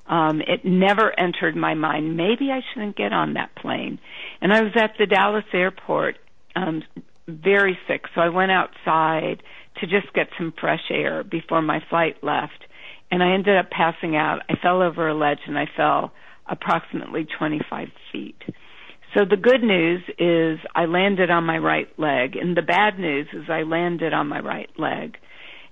Um, 0.08 0.42
it 0.42 0.66
never 0.66 1.18
entered 1.18 1.56
my 1.56 1.76
mind. 1.76 2.18
Maybe 2.18 2.52
I 2.52 2.60
shouldn't 2.74 2.98
get 2.98 3.14
on 3.14 3.34
that 3.34 3.56
plane. 3.56 4.00
And 4.42 4.52
I 4.52 4.62
was 4.62 4.74
at 4.76 4.92
the 5.00 5.06
Dallas 5.06 5.46
airport, 5.54 6.18
um, 6.56 6.84
very 7.28 7.78
sick. 7.88 8.04
So 8.14 8.22
I 8.22 8.30
went 8.30 8.52
outside 8.52 9.42
to 9.80 9.88
just 9.88 10.14
get 10.14 10.28
some 10.38 10.54
fresh 10.60 10.84
air 10.90 11.24
before 11.24 11.62
my 11.62 11.80
flight 11.90 12.18
left. 12.22 12.66
And 13.12 13.24
I 13.24 13.34
ended 13.34 13.58
up 13.58 13.70
passing 13.70 14.16
out. 14.16 14.42
I 14.50 14.56
fell 14.62 14.82
over 14.82 15.08
a 15.08 15.14
ledge 15.14 15.40
and 15.48 15.58
I 15.58 15.68
fell 15.78 16.12
approximately 16.50 17.26
25 17.38 17.88
feet. 18.12 18.42
So 19.14 19.26
the 19.30 19.38
good 19.38 19.62
news 19.62 20.02
is 20.18 20.60
I 20.76 20.86
landed 20.86 21.30
on 21.30 21.44
my 21.44 21.60
right 21.60 21.88
leg, 22.00 22.36
and 22.36 22.58
the 22.58 22.64
bad 22.64 22.98
news 22.98 23.28
is 23.32 23.44
I 23.48 23.62
landed 23.62 24.12
on 24.12 24.28
my 24.28 24.40
right 24.40 24.70
leg. 24.78 25.18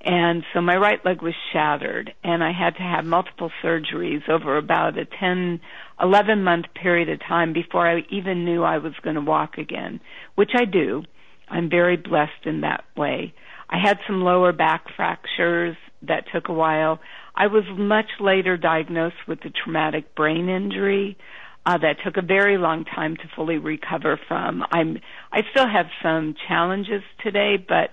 And 0.03 0.43
so 0.53 0.61
my 0.61 0.75
right 0.75 1.03
leg 1.05 1.21
was 1.21 1.35
shattered, 1.53 2.13
and 2.23 2.43
I 2.43 2.51
had 2.51 2.75
to 2.77 2.81
have 2.81 3.05
multiple 3.05 3.51
surgeries 3.63 4.27
over 4.27 4.57
about 4.57 4.97
a 4.97 5.05
10, 5.05 5.59
11 6.01 6.43
month 6.43 6.65
period 6.73 7.07
of 7.09 7.19
time 7.19 7.53
before 7.53 7.87
I 7.87 8.01
even 8.09 8.43
knew 8.43 8.63
I 8.63 8.79
was 8.79 8.93
going 9.03 9.15
to 9.15 9.21
walk 9.21 9.59
again, 9.59 9.99
which 10.33 10.51
I 10.55 10.65
do. 10.65 11.03
I'm 11.47 11.69
very 11.69 11.97
blessed 11.97 12.45
in 12.45 12.61
that 12.61 12.83
way. 12.97 13.33
I 13.69 13.77
had 13.77 13.99
some 14.07 14.23
lower 14.23 14.51
back 14.51 14.85
fractures 14.95 15.77
that 16.01 16.25
took 16.33 16.49
a 16.49 16.53
while. 16.53 16.99
I 17.35 17.47
was 17.47 17.63
much 17.77 18.09
later 18.19 18.57
diagnosed 18.57 19.27
with 19.27 19.39
a 19.45 19.51
traumatic 19.51 20.15
brain 20.15 20.49
injury 20.49 21.17
uh, 21.65 21.77
that 21.77 21.97
took 22.03 22.17
a 22.17 22.25
very 22.25 22.57
long 22.57 22.85
time 22.85 23.15
to 23.17 23.23
fully 23.35 23.57
recover 23.57 24.19
from. 24.27 24.63
I'm 24.71 24.99
I 25.31 25.41
still 25.51 25.67
have 25.67 25.85
some 26.01 26.35
challenges 26.47 27.03
today, 27.23 27.55
but 27.57 27.91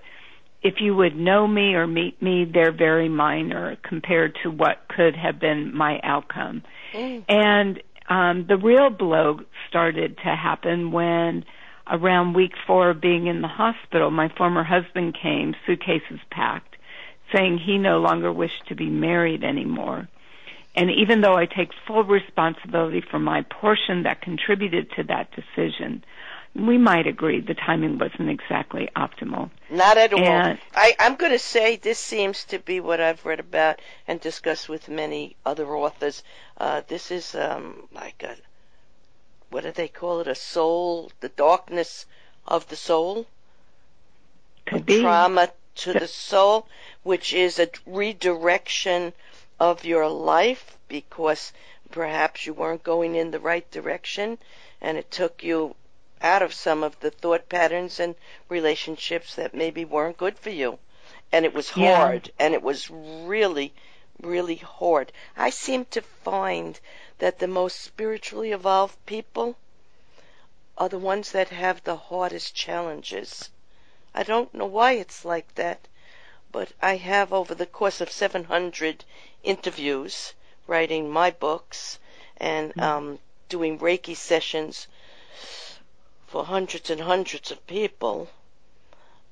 if 0.61 0.81
you 0.81 0.95
would 0.95 1.15
know 1.15 1.47
me 1.47 1.73
or 1.73 1.87
meet 1.87 2.21
me, 2.21 2.45
they're 2.45 2.71
very 2.71 3.07
minor 3.09 3.77
compared 3.81 4.37
to 4.43 4.51
what 4.51 4.87
could 4.89 5.15
have 5.15 5.39
been 5.39 5.75
my 5.75 5.99
outcome. 6.03 6.63
Mm. 6.93 7.23
And 7.29 7.83
um, 8.09 8.45
the 8.47 8.57
real 8.57 8.89
blow 8.89 9.41
started 9.69 10.17
to 10.17 10.35
happen 10.35 10.91
when 10.91 11.45
around 11.89 12.33
week 12.33 12.53
four 12.67 12.89
of 12.89 13.01
being 13.01 13.27
in 13.27 13.41
the 13.41 13.47
hospital, 13.47 14.11
my 14.11 14.29
former 14.29 14.63
husband 14.63 15.15
came, 15.19 15.55
suitcases 15.65 16.19
packed, 16.29 16.75
saying 17.33 17.57
he 17.57 17.77
no 17.77 17.99
longer 17.99 18.31
wished 18.31 18.67
to 18.67 18.75
be 18.75 18.89
married 18.89 19.43
anymore. 19.43 20.07
And 20.75 20.89
even 20.91 21.21
though 21.21 21.35
I 21.35 21.45
take 21.45 21.69
full 21.87 22.03
responsibility 22.03 23.01
for 23.01 23.19
my 23.19 23.43
portion 23.43 24.03
that 24.03 24.21
contributed 24.21 24.91
to 24.91 25.03
that 25.03 25.29
decision, 25.31 26.03
we 26.55 26.77
might 26.77 27.07
agree 27.07 27.41
the 27.41 27.53
timing 27.53 27.97
wasn't 27.97 28.29
exactly 28.29 28.89
optimal. 28.95 29.49
Not 29.69 29.97
at 29.97 30.13
all. 30.13 30.57
I, 30.75 30.95
I'm 30.99 31.15
going 31.15 31.31
to 31.31 31.39
say 31.39 31.75
this 31.75 31.99
seems 31.99 32.43
to 32.45 32.59
be 32.59 32.79
what 32.79 32.99
I've 32.99 33.25
read 33.25 33.39
about 33.39 33.79
and 34.07 34.19
discussed 34.19 34.67
with 34.67 34.89
many 34.89 35.35
other 35.45 35.67
authors. 35.75 36.23
Uh, 36.57 36.81
this 36.87 37.11
is 37.11 37.35
um, 37.35 37.87
like 37.93 38.23
a, 38.23 38.35
what 39.51 39.63
do 39.63 39.71
they 39.71 39.87
call 39.87 40.21
it? 40.21 40.27
A 40.27 40.35
soul, 40.35 41.11
the 41.19 41.29
darkness 41.29 42.05
of 42.47 42.67
the 42.67 42.75
soul? 42.75 43.27
Could 44.65 44.85
be. 44.85 45.01
Trauma 45.01 45.51
to 45.75 45.93
the 45.93 46.07
soul, 46.07 46.67
which 47.03 47.33
is 47.33 47.59
a 47.59 47.69
redirection 47.85 49.13
of 49.59 49.85
your 49.85 50.09
life 50.09 50.77
because 50.87 51.53
perhaps 51.91 52.45
you 52.45 52.53
weren't 52.53 52.83
going 52.83 53.15
in 53.15 53.31
the 53.31 53.39
right 53.39 53.69
direction 53.71 54.37
and 54.81 54.97
it 54.97 55.09
took 55.11 55.43
you 55.43 55.75
out 56.21 56.41
of 56.41 56.53
some 56.53 56.83
of 56.83 56.99
the 56.99 57.09
thought 57.09 57.47
patterns 57.47 57.99
and 57.99 58.15
relationships 58.49 59.35
that 59.35 59.53
maybe 59.53 59.85
weren't 59.85 60.17
good 60.17 60.37
for 60.37 60.49
you. 60.49 60.77
And 61.31 61.45
it 61.45 61.53
was 61.53 61.69
hard 61.69 62.27
yeah. 62.27 62.45
and 62.45 62.53
it 62.53 62.61
was 62.61 62.89
really, 62.89 63.73
really 64.21 64.57
hard. 64.57 65.11
I 65.37 65.49
seem 65.49 65.85
to 65.85 66.01
find 66.01 66.79
that 67.19 67.39
the 67.39 67.47
most 67.47 67.79
spiritually 67.79 68.51
evolved 68.51 68.97
people 69.05 69.55
are 70.77 70.89
the 70.89 70.97
ones 70.99 71.31
that 71.31 71.49
have 71.49 71.83
the 71.83 71.95
hardest 71.95 72.55
challenges. 72.55 73.49
I 74.13 74.23
don't 74.23 74.53
know 74.53 74.65
why 74.65 74.93
it's 74.93 75.23
like 75.23 75.55
that, 75.55 75.87
but 76.51 76.71
I 76.81 76.95
have 76.95 77.31
over 77.31 77.53
the 77.53 77.65
course 77.65 78.01
of 78.01 78.11
700 78.11 79.05
interviews, 79.43 80.33
writing 80.67 81.09
my 81.09 81.31
books, 81.31 81.99
and 82.37 82.71
mm-hmm. 82.71 82.79
um, 82.79 83.19
doing 83.49 83.77
Reiki 83.79 84.15
sessions 84.15 84.87
for 86.29 86.45
hundreds 86.45 86.89
and 86.91 87.01
hundreds 87.01 87.49
of 87.49 87.65
people, 87.65 88.29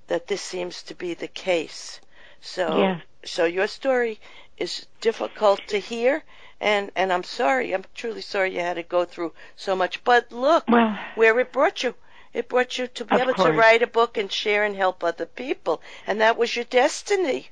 that 0.08 0.28
this 0.28 0.42
seems 0.42 0.82
to 0.84 0.96
be 0.96 1.14
the 1.14 1.28
case. 1.28 2.02
So, 2.42 2.78
yeah. 2.80 3.00
so 3.24 3.46
your 3.46 3.68
story 3.68 4.20
is 4.58 4.88
difficult 5.00 5.62
to 5.68 5.80
hear, 5.80 6.24
and 6.60 6.92
and 6.96 7.14
I'm 7.14 7.24
sorry. 7.24 7.74
I'm 7.74 7.86
truly 7.94 8.22
sorry 8.22 8.56
you 8.56 8.62
had 8.62 8.76
to 8.76 8.84
go 8.84 9.06
through 9.06 9.34
so 9.56 9.76
much. 9.76 10.04
But 10.04 10.32
look 10.32 10.68
well, 10.68 10.98
where 11.16 11.40
it 11.40 11.52
brought 11.52 11.84
you. 11.84 11.94
It 12.34 12.50
brought 12.50 12.78
you 12.78 12.88
to 12.88 13.06
be 13.06 13.16
able 13.16 13.34
course. 13.34 13.48
to 13.48 13.54
write 13.54 13.82
a 13.82 13.88
book 13.88 14.18
and 14.18 14.32
share 14.32 14.64
and 14.64 14.76
help 14.76 15.04
other 15.04 15.26
people, 15.26 15.82
and 16.06 16.20
that 16.22 16.38
was 16.38 16.56
your 16.56 16.66
destiny. 16.66 17.50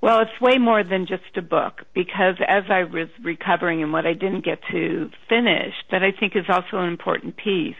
Well, 0.00 0.20
it's 0.20 0.40
way 0.40 0.58
more 0.58 0.84
than 0.84 1.06
just 1.06 1.36
a 1.36 1.42
book 1.42 1.84
because 1.92 2.36
as 2.46 2.64
I 2.70 2.84
was 2.84 3.08
recovering 3.22 3.82
and 3.82 3.92
what 3.92 4.06
I 4.06 4.12
didn't 4.12 4.44
get 4.44 4.60
to 4.70 5.10
finish, 5.28 5.74
that 5.90 6.04
I 6.04 6.12
think 6.12 6.36
is 6.36 6.44
also 6.48 6.78
an 6.78 6.88
important 6.88 7.36
piece, 7.36 7.74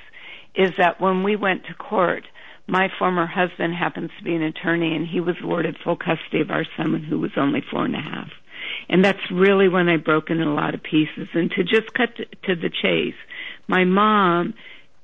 is 0.54 0.70
that 0.78 1.00
when 1.00 1.22
we 1.22 1.36
went 1.36 1.64
to 1.66 1.74
court, 1.74 2.24
my 2.66 2.88
former 2.98 3.26
husband 3.26 3.74
happens 3.74 4.10
to 4.18 4.24
be 4.24 4.34
an 4.34 4.42
attorney 4.42 4.94
and 4.94 5.06
he 5.06 5.20
was 5.20 5.36
awarded 5.42 5.76
full 5.82 5.96
custody 5.96 6.40
of 6.40 6.50
our 6.50 6.66
son 6.76 7.02
who 7.02 7.18
was 7.18 7.30
only 7.36 7.62
four 7.70 7.84
and 7.84 7.96
a 7.96 8.00
half. 8.00 8.28
And 8.88 9.04
that's 9.04 9.30
really 9.32 9.68
when 9.68 9.88
I 9.88 9.96
broke 9.96 10.30
into 10.30 10.44
a 10.44 10.52
lot 10.52 10.74
of 10.74 10.82
pieces. 10.82 11.28
And 11.32 11.50
to 11.52 11.64
just 11.64 11.94
cut 11.94 12.10
to, 12.16 12.54
the 12.54 12.70
chase, 12.70 13.14
my 13.66 13.84
mom 13.84 14.54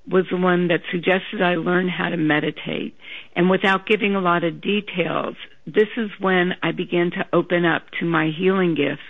was 0.07 0.27
the 0.31 0.37
one 0.37 0.69
that 0.69 0.81
suggested 0.91 1.41
I 1.43 1.55
learn 1.55 1.89
how 1.89 2.11
to 2.11 2.17
meditate. 2.17 2.95
And 3.35 3.49
without 3.49 3.87
giving 3.87 4.15
a 4.15 4.21
lot 4.21 4.45
of 4.45 4.61
details, 4.61 5.37
this 5.67 5.89
is 5.97 6.11
when 6.19 6.53
I 6.63 6.73
began 6.73 7.11
to 7.13 7.27
open 7.33 7.65
up 7.65 7.83
to 8.01 8.05
my 8.05 8.31
healing 8.37 8.75
gifts 8.75 9.03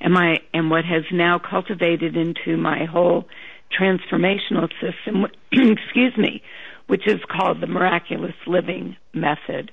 and 0.00 0.12
my 0.12 0.36
and 0.54 0.70
what 0.70 0.84
has 0.84 1.02
now 1.12 1.40
cultivated 1.40 2.16
into 2.16 2.56
my 2.56 2.84
whole 2.84 3.24
transformational 3.78 4.68
system 4.80 5.26
excuse 5.52 6.16
me 6.16 6.42
which 6.86 7.06
is 7.06 7.20
called 7.30 7.60
the 7.60 7.66
miraculous 7.66 8.34
living 8.46 8.96
method 9.12 9.70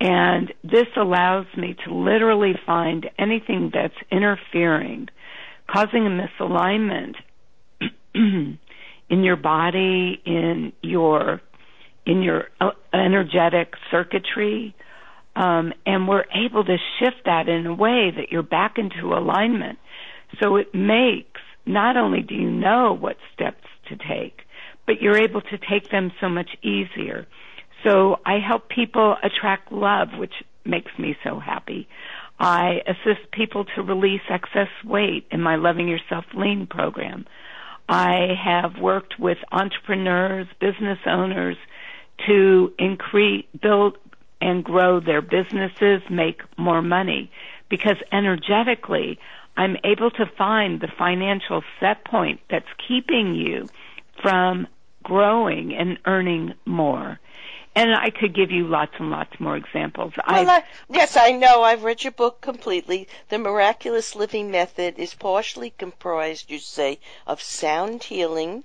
and 0.00 0.52
this 0.64 0.88
allows 0.96 1.46
me 1.56 1.76
to 1.84 1.94
literally 1.94 2.54
find 2.66 3.08
anything 3.18 3.70
that's 3.72 3.94
interfering 4.10 5.08
causing 5.70 6.06
a 6.06 6.10
misalignment 6.10 7.14
in 8.14 8.58
your 9.08 9.36
body 9.36 10.20
in 10.24 10.72
your 10.82 11.40
in 12.04 12.22
your 12.22 12.48
uh, 12.60 12.70
energetic 12.92 13.74
circuitry 13.90 14.74
um, 15.34 15.72
and 15.86 16.08
we're 16.08 16.24
able 16.34 16.64
to 16.64 16.76
shift 16.98 17.24
that 17.24 17.48
in 17.48 17.66
a 17.66 17.74
way 17.74 18.12
that 18.14 18.30
you're 18.30 18.42
back 18.42 18.76
into 18.76 19.14
alignment. 19.14 19.78
So 20.42 20.56
it 20.56 20.74
makes 20.74 21.31
not 21.66 21.96
only 21.96 22.22
do 22.22 22.34
you 22.34 22.50
know 22.50 22.92
what 22.92 23.16
steps 23.34 23.66
to 23.88 23.96
take, 23.96 24.42
but 24.86 25.00
you're 25.00 25.16
able 25.16 25.40
to 25.40 25.58
take 25.58 25.90
them 25.90 26.12
so 26.20 26.28
much 26.28 26.50
easier. 26.62 27.26
So 27.84 28.20
I 28.24 28.38
help 28.38 28.68
people 28.68 29.16
attract 29.22 29.72
love, 29.72 30.08
which 30.16 30.34
makes 30.64 30.92
me 30.98 31.16
so 31.24 31.38
happy. 31.38 31.88
I 32.38 32.82
assist 32.86 33.30
people 33.32 33.64
to 33.76 33.82
release 33.82 34.22
excess 34.28 34.68
weight 34.84 35.26
in 35.30 35.40
my 35.40 35.56
Loving 35.56 35.88
Yourself 35.88 36.24
Lean 36.34 36.66
program. 36.66 37.26
I 37.88 38.34
have 38.42 38.80
worked 38.80 39.18
with 39.18 39.38
entrepreneurs, 39.50 40.46
business 40.60 40.98
owners 41.06 41.56
to 42.26 42.72
increase, 42.78 43.44
build, 43.60 43.98
and 44.40 44.64
grow 44.64 45.00
their 45.00 45.22
businesses, 45.22 46.02
make 46.10 46.42
more 46.56 46.82
money. 46.82 47.30
Because 47.68 47.96
energetically, 48.10 49.18
I'm 49.56 49.76
able 49.84 50.10
to 50.12 50.26
find 50.38 50.80
the 50.80 50.88
financial 50.98 51.62
set 51.78 52.04
point 52.04 52.40
that's 52.50 52.66
keeping 52.88 53.34
you 53.34 53.68
from 54.22 54.66
growing 55.02 55.74
and 55.74 55.98
earning 56.06 56.54
more. 56.64 57.18
And 57.74 57.94
I 57.94 58.10
could 58.10 58.34
give 58.34 58.50
you 58.50 58.66
lots 58.66 58.92
and 58.98 59.10
lots 59.10 59.40
more 59.40 59.56
examples. 59.56 60.12
Well, 60.16 60.50
I, 60.50 60.62
yes, 60.90 61.16
I 61.16 61.32
know. 61.32 61.62
I've 61.62 61.84
read 61.84 62.04
your 62.04 62.12
book 62.12 62.42
completely. 62.42 63.08
The 63.30 63.38
Miraculous 63.38 64.14
Living 64.14 64.50
Method 64.50 64.98
is 64.98 65.14
partially 65.14 65.70
comprised, 65.70 66.50
you 66.50 66.58
say, 66.58 66.98
of 67.26 67.40
sound 67.40 68.04
healing, 68.04 68.64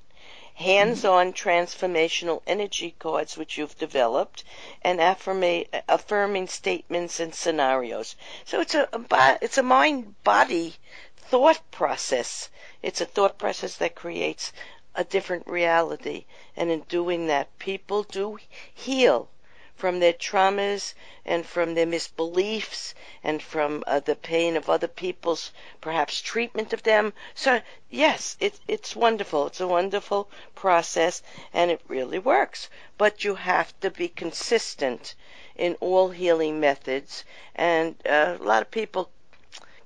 hands-on 0.57 1.31
transformational 1.31 2.41
energy 2.47 2.95
cards 2.97 3.37
which 3.37 3.59
you've 3.59 3.77
developed 3.77 4.43
and 4.81 4.99
affirma- 4.99 5.67
affirming 5.87 6.47
statements 6.47 7.19
and 7.19 7.35
scenarios. 7.35 8.15
So 8.43 8.59
it's 8.59 8.73
a, 8.73 8.89
a 8.91 9.37
it's 9.39 9.59
a 9.59 9.63
mind 9.63 10.15
body 10.23 10.77
thought 11.15 11.61
process. 11.69 12.49
It's 12.81 12.99
a 12.99 13.05
thought 13.05 13.37
process 13.37 13.75
that 13.75 13.93
creates 13.93 14.51
a 14.95 15.03
different 15.03 15.45
reality 15.45 16.25
and 16.55 16.71
in 16.71 16.81
doing 16.89 17.27
that 17.27 17.59
people 17.59 18.01
do 18.01 18.39
heal 18.73 19.29
from 19.77 19.99
their 19.99 20.13
traumas 20.13 20.95
and 21.23 21.45
from 21.45 21.75
their 21.75 21.85
misbeliefs 21.85 22.95
and 23.23 23.43
from 23.43 23.83
uh, 23.85 23.99
the 23.99 24.15
pain 24.15 24.57
of 24.57 24.67
other 24.67 24.87
people's 24.87 25.51
perhaps 25.79 26.19
treatment 26.19 26.73
of 26.73 26.81
them. 26.81 27.13
So 27.35 27.61
yes, 27.91 28.35
it, 28.39 28.59
it's 28.67 28.95
wonderful. 28.95 29.45
It's 29.45 29.61
a 29.61 29.67
wonderful 29.67 30.29
process 30.55 31.21
and 31.53 31.69
it 31.69 31.81
really 31.87 32.17
works. 32.17 32.69
But 32.97 33.23
you 33.23 33.35
have 33.35 33.79
to 33.81 33.91
be 33.91 34.07
consistent 34.07 35.13
in 35.55 35.75
all 35.79 36.09
healing 36.09 36.59
methods. 36.59 37.23
And 37.53 37.95
uh, 38.03 38.37
a 38.39 38.43
lot 38.43 38.63
of 38.63 38.71
people 38.71 39.11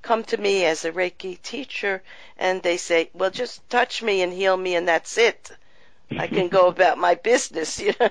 come 0.02 0.24
to 0.24 0.38
me 0.38 0.64
as 0.64 0.86
a 0.86 0.92
Reiki 0.94 1.42
teacher 1.42 2.02
and 2.38 2.64
they 2.64 2.78
say, 2.78 3.10
well, 3.14 3.30
just 3.30 3.70
touch 3.70 4.02
me 4.02 4.22
and 4.22 4.32
heal 4.32 4.56
me 4.56 4.76
and 4.76 4.88
that's 4.88 5.18
it. 5.18 5.52
I 6.17 6.28
can 6.28 6.50
go 6.50 6.67
about 6.67 6.97
my 6.97 7.15
business, 7.15 7.80
you 7.82 7.93
know. 8.00 8.10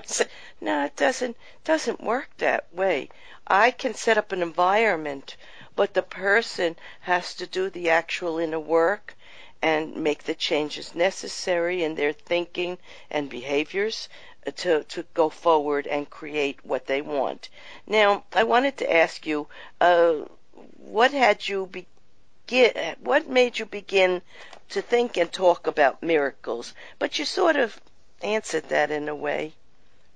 no, 0.59 0.85
it 0.85 0.95
doesn't 0.95 1.37
doesn't 1.63 2.01
work 2.01 2.29
that 2.37 2.73
way. 2.73 3.09
I 3.47 3.71
can 3.71 3.93
set 3.93 4.17
up 4.17 4.31
an 4.31 4.41
environment, 4.41 5.37
but 5.75 5.93
the 5.93 6.01
person 6.01 6.77
has 7.01 7.35
to 7.35 7.45
do 7.45 7.69
the 7.69 7.89
actual 7.89 8.39
inner 8.39 8.59
work 8.59 9.15
and 9.61 9.95
make 9.95 10.23
the 10.23 10.33
changes 10.33 10.95
necessary 10.95 11.83
in 11.83 11.95
their 11.95 12.11
thinking 12.11 12.79
and 13.11 13.29
behaviors 13.29 14.09
to 14.55 14.83
to 14.85 15.03
go 15.13 15.29
forward 15.29 15.85
and 15.85 16.09
create 16.09 16.65
what 16.65 16.87
they 16.87 17.01
want. 17.01 17.49
Now, 17.85 18.23
I 18.33 18.43
wanted 18.43 18.77
to 18.77 18.91
ask 18.91 19.27
you, 19.27 19.47
uh, 19.79 20.25
what 20.77 21.11
had 21.11 21.47
you 21.47 21.67
begin? 21.67 22.95
What 22.99 23.27
made 23.27 23.59
you 23.59 23.65
begin 23.67 24.23
to 24.69 24.81
think 24.81 25.17
and 25.17 25.31
talk 25.31 25.67
about 25.67 26.01
miracles? 26.01 26.73
But 26.97 27.19
you 27.19 27.25
sort 27.25 27.55
of 27.55 27.79
answered 28.23 28.69
that 28.69 28.91
in 28.91 29.07
a 29.09 29.15
way, 29.15 29.53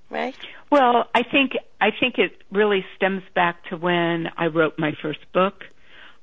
right? 0.10 0.36
Well, 0.70 1.10
I 1.14 1.24
think 1.24 1.54
I 1.80 1.92
think 1.92 2.18
it 2.18 2.38
really 2.52 2.86
stems 2.96 3.24
back 3.34 3.66
to 3.70 3.78
when 3.78 4.30
I 4.38 4.48
wrote 4.48 4.78
my 4.80 4.94
first 5.02 5.20
book. 5.34 5.66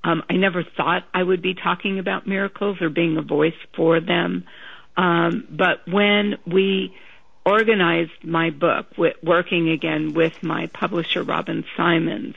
Um, 0.05 0.25
I 0.29 0.35
never 0.35 0.65
thought 0.65 1.05
I 1.15 1.23
would 1.23 1.43
be 1.43 1.55
talking 1.55 1.99
about 1.99 2.27
miracles 2.27 2.81
or 2.81 2.89
being 2.89 3.17
a 3.17 3.23
voice 3.23 3.55
for 3.75 4.01
them, 4.01 4.45
um, 4.97 5.47
but 5.51 5.87
when 5.87 6.39
we 6.47 6.97
organized 7.45 8.25
my 8.25 8.51
book, 8.51 8.87
working 9.23 9.71
again 9.71 10.15
with 10.15 10.43
my 10.43 10.67
publisher 10.69 11.23
Robin 11.23 11.65
Simons, 11.77 12.35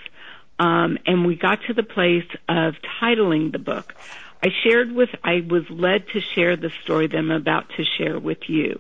um, 0.58 0.98
and 1.06 1.26
we 1.26 1.36
got 1.36 1.60
to 1.68 1.74
the 1.74 1.84
place 1.84 2.28
of 2.48 2.76
titling 3.02 3.52
the 3.52 3.60
book. 3.60 3.94
I 4.42 4.50
shared 4.64 4.92
with, 4.92 5.10
I 5.24 5.46
was 5.48 5.70
led 5.70 6.08
to 6.10 6.22
share 6.22 6.56
the 6.56 6.72
story 6.84 7.08
that 7.08 7.18
I'm 7.18 7.32
about 7.32 7.70
to 7.78 7.84
share 7.84 8.20
with 8.20 8.48
you. 8.48 8.80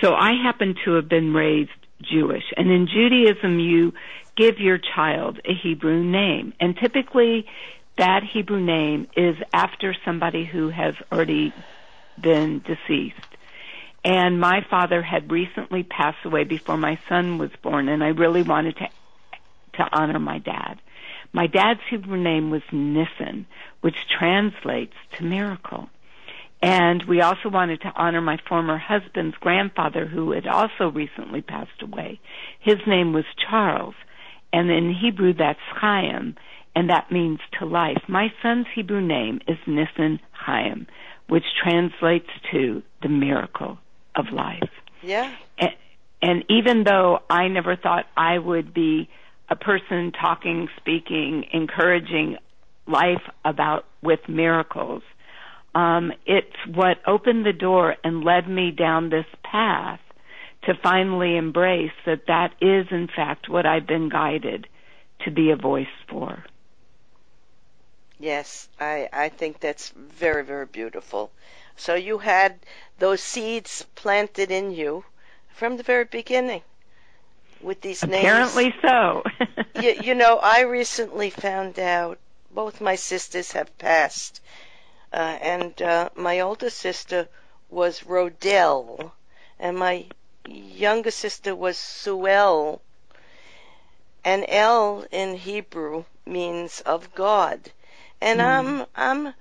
So 0.00 0.14
I 0.14 0.32
happen 0.42 0.74
to 0.84 0.92
have 0.92 1.08
been 1.08 1.32
raised 1.32 1.70
Jewish, 2.02 2.44
and 2.56 2.70
in 2.70 2.86
Judaism 2.86 3.58
you 3.58 3.92
give 4.36 4.58
your 4.58 4.78
child 4.78 5.40
a 5.44 5.54
Hebrew 5.54 6.02
name, 6.02 6.52
and 6.60 6.76
typically 6.76 7.46
that 7.96 8.22
Hebrew 8.24 8.60
name 8.60 9.06
is 9.16 9.36
after 9.52 9.94
somebody 10.04 10.44
who 10.44 10.68
has 10.68 10.94
already 11.12 11.52
been 12.20 12.60
deceased. 12.60 13.16
And 14.04 14.38
my 14.38 14.60
father 14.68 15.00
had 15.00 15.30
recently 15.30 15.82
passed 15.82 16.24
away 16.24 16.44
before 16.44 16.76
my 16.76 16.98
son 17.08 17.38
was 17.38 17.50
born, 17.62 17.88
and 17.88 18.02
I 18.02 18.08
really 18.08 18.42
wanted 18.42 18.76
to 18.76 18.88
to 19.74 19.88
honor 19.92 20.20
my 20.20 20.38
dad. 20.38 20.80
My 21.32 21.48
dad's 21.48 21.80
Hebrew 21.90 22.16
name 22.16 22.50
was 22.50 22.62
Nissen, 22.70 23.46
which 23.80 23.96
translates 24.16 24.94
to 25.16 25.24
miracle. 25.24 25.88
And 26.64 27.04
we 27.04 27.20
also 27.20 27.50
wanted 27.50 27.82
to 27.82 27.92
honor 27.94 28.22
my 28.22 28.38
former 28.48 28.78
husband's 28.78 29.36
grandfather 29.36 30.06
who 30.06 30.32
had 30.32 30.46
also 30.46 30.90
recently 30.90 31.42
passed 31.42 31.82
away. 31.82 32.18
His 32.58 32.78
name 32.86 33.12
was 33.12 33.26
Charles. 33.36 33.94
And 34.50 34.70
in 34.70 34.94
Hebrew 34.94 35.34
that's 35.34 35.60
Chaim, 35.74 36.36
and 36.74 36.88
that 36.88 37.12
means 37.12 37.40
to 37.58 37.66
life. 37.66 37.98
My 38.08 38.32
son's 38.40 38.66
Hebrew 38.74 39.02
name 39.02 39.40
is 39.46 39.58
Nissen 39.66 40.20
Chaim, 40.32 40.86
which 41.28 41.44
translates 41.62 42.30
to 42.52 42.82
the 43.02 43.10
miracle 43.10 43.78
of 44.16 44.32
life. 44.32 44.70
Yeah. 45.02 45.30
And, 45.58 45.70
and 46.22 46.44
even 46.48 46.84
though 46.84 47.18
I 47.28 47.48
never 47.48 47.76
thought 47.76 48.06
I 48.16 48.38
would 48.38 48.72
be 48.72 49.10
a 49.50 49.56
person 49.56 50.12
talking, 50.12 50.68
speaking, 50.78 51.44
encouraging 51.52 52.38
life 52.86 53.22
about 53.44 53.84
with 54.02 54.20
miracles, 54.30 55.02
um, 55.74 56.12
it's 56.26 56.56
what 56.72 56.98
opened 57.06 57.44
the 57.44 57.52
door 57.52 57.96
and 58.04 58.24
led 58.24 58.48
me 58.48 58.70
down 58.70 59.10
this 59.10 59.26
path 59.42 60.00
to 60.64 60.74
finally 60.82 61.36
embrace 61.36 61.92
that 62.06 62.26
that 62.26 62.52
is 62.60 62.86
in 62.90 63.08
fact 63.08 63.48
what 63.48 63.66
I've 63.66 63.86
been 63.86 64.08
guided 64.08 64.66
to 65.24 65.30
be 65.30 65.50
a 65.50 65.56
voice 65.56 65.86
for. 66.08 66.44
Yes, 68.18 68.68
I, 68.80 69.08
I 69.12 69.28
think 69.28 69.60
that's 69.60 69.90
very, 69.90 70.44
very 70.44 70.66
beautiful. 70.66 71.30
So 71.76 71.94
you 71.94 72.18
had 72.18 72.58
those 72.98 73.20
seeds 73.20 73.84
planted 73.96 74.50
in 74.50 74.70
you 74.70 75.04
from 75.52 75.76
the 75.76 75.82
very 75.82 76.04
beginning 76.04 76.62
with 77.60 77.80
these 77.80 78.02
Apparently 78.02 78.64
names. 78.64 78.74
Apparently 78.78 79.24
so. 79.74 79.80
you, 79.82 79.94
you 80.02 80.14
know, 80.14 80.38
I 80.38 80.60
recently 80.60 81.30
found 81.30 81.78
out 81.78 82.18
both 82.52 82.80
my 82.80 82.94
sisters 82.94 83.52
have 83.52 83.76
passed, 83.78 84.40
uh, 85.14 85.38
and 85.40 85.80
uh, 85.80 86.08
my 86.16 86.40
older 86.40 86.68
sister 86.68 87.28
was 87.70 88.00
Rodell, 88.00 89.12
and 89.60 89.78
my 89.78 90.06
younger 90.44 91.12
sister 91.12 91.54
was 91.54 91.78
Suel. 91.78 92.80
And 94.24 94.44
El 94.48 95.06
in 95.12 95.36
Hebrew 95.36 96.04
means 96.26 96.80
of 96.80 97.14
God, 97.14 97.70
and 98.20 98.40
Mm. 98.40 98.44
I'm 98.44 98.86
I'm 98.96 99.34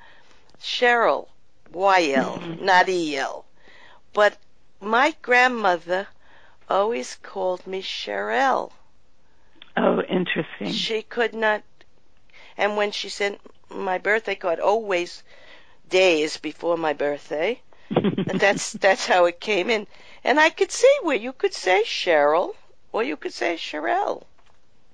Sheryl, 0.61 1.27
Y-L, 1.71 2.39
not 2.59 2.87
E-L. 2.87 3.45
But 4.13 4.37
my 4.79 5.15
grandmother 5.23 6.07
always 6.69 7.15
called 7.15 7.65
me 7.65 7.81
Cheryl. 7.81 8.71
oh, 9.75 10.01
interesting. 10.03 10.71
She 10.71 11.01
could 11.01 11.33
not, 11.33 11.63
and 12.57 12.77
when 12.77 12.91
she 12.91 13.09
sent 13.09 13.41
my 13.71 13.97
birthday 13.97 14.35
card, 14.35 14.59
always 14.59 15.23
days 15.93 16.37
before 16.37 16.77
my 16.77 16.93
birthday, 16.93 17.61
and 17.95 18.39
that's 18.39 18.73
that's 18.73 19.05
how 19.05 19.25
it 19.25 19.39
came 19.39 19.69
in. 19.69 19.85
And 20.23 20.39
I 20.39 20.49
could 20.49 20.71
see 20.71 20.95
where 21.03 21.21
you 21.25 21.33
could 21.33 21.53
say 21.53 21.83
Cheryl 21.85 22.55
or 22.91 23.03
you 23.03 23.15
could 23.17 23.33
say 23.33 23.55
Cheryl. 23.55 24.23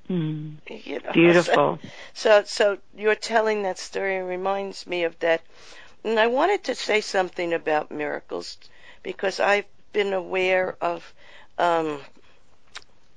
Mm. 0.10 0.56
You 0.68 1.00
know, 1.00 1.12
Beautiful. 1.14 1.80
So, 2.14 2.44
so 2.44 2.78
you're 2.98 3.16
telling 3.34 3.64
that 3.64 3.78
story 3.78 4.20
reminds 4.22 4.88
me 4.88 5.04
of 5.04 5.18
that. 5.20 5.42
And 6.04 6.20
I 6.20 6.28
wanted 6.28 6.64
to 6.64 6.76
say 6.76 7.02
something 7.02 7.54
about 7.54 7.92
miracles 7.92 8.58
because 9.04 9.40
I've 9.40 9.70
been 9.94 10.14
aware 10.14 10.76
of, 10.82 11.14
um, 11.58 12.02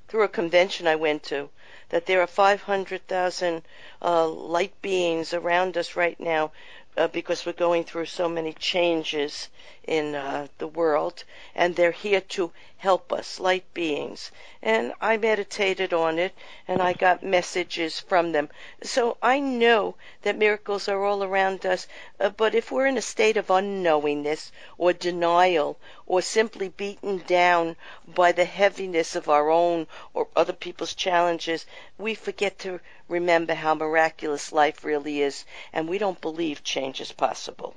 through 0.09 0.25
a 0.25 0.29
convention 0.29 0.87
I 0.87 0.97
went 0.97 1.23
to, 1.25 1.49
that 1.89 2.07
there 2.07 2.21
are 2.21 2.27
500,000 2.27 3.63
uh, 4.03 4.29
light 4.29 4.75
beings 4.83 5.33
around 5.33 5.77
us 5.77 5.97
right 5.97 6.19
now 6.21 6.53
uh, 6.97 7.09
because 7.09 7.47
we're 7.47 7.53
going 7.53 7.85
through 7.85 8.05
so 8.05 8.29
many 8.29 8.53
changes 8.53 9.49
in 9.85 10.15
uh, 10.15 10.47
the 10.59 10.67
world, 10.67 11.25
and 11.55 11.75
they're 11.75 11.91
here 11.91 12.21
to 12.21 12.53
help 12.77 13.13
us, 13.13 13.41
light 13.41 13.65
beings. 13.73 14.31
And 14.63 14.93
I 15.01 15.17
meditated 15.17 15.93
on 15.93 16.19
it, 16.19 16.35
and 16.69 16.83
I 16.83 16.93
got 16.93 17.23
messages 17.23 17.99
from 17.99 18.33
them. 18.33 18.49
So 18.83 19.17
I 19.23 19.41
know 19.41 19.95
that 20.23 20.37
miracles 20.37 20.89
are 20.89 21.05
all 21.05 21.25
around 21.25 21.65
us, 21.65 21.87
uh, 22.21 22.29
but 22.29 22.55
if 22.55 22.71
we're 22.71 22.87
in 22.87 22.99
a 22.99 23.03
state 23.03 23.37
of 23.37 23.47
unknowingness 23.47 24.51
or 24.77 24.93
denial 24.93 25.79
or 26.07 26.21
simply 26.23 26.69
beaten 26.69 27.19
down 27.27 27.77
by 28.09 28.33
the 28.33 28.45
heaviness 28.45 29.15
of 29.15 29.29
our 29.29 29.51
own 29.51 29.87
or 30.15 30.29
other 30.35 30.53
people's 30.53 30.95
challenges, 30.95 31.67
we 31.99 32.15
forget 32.15 32.59
to 32.59 32.81
remember 33.09 33.55
how 33.55 33.75
miraculous 33.75 34.53
life 34.53 34.85
really 34.85 35.23
is, 35.23 35.45
and 35.73 35.89
we 35.89 35.99
don't 35.99 36.21
believe 36.21 36.65
change 36.65 37.01
is 37.01 37.13
possible. 37.13 37.75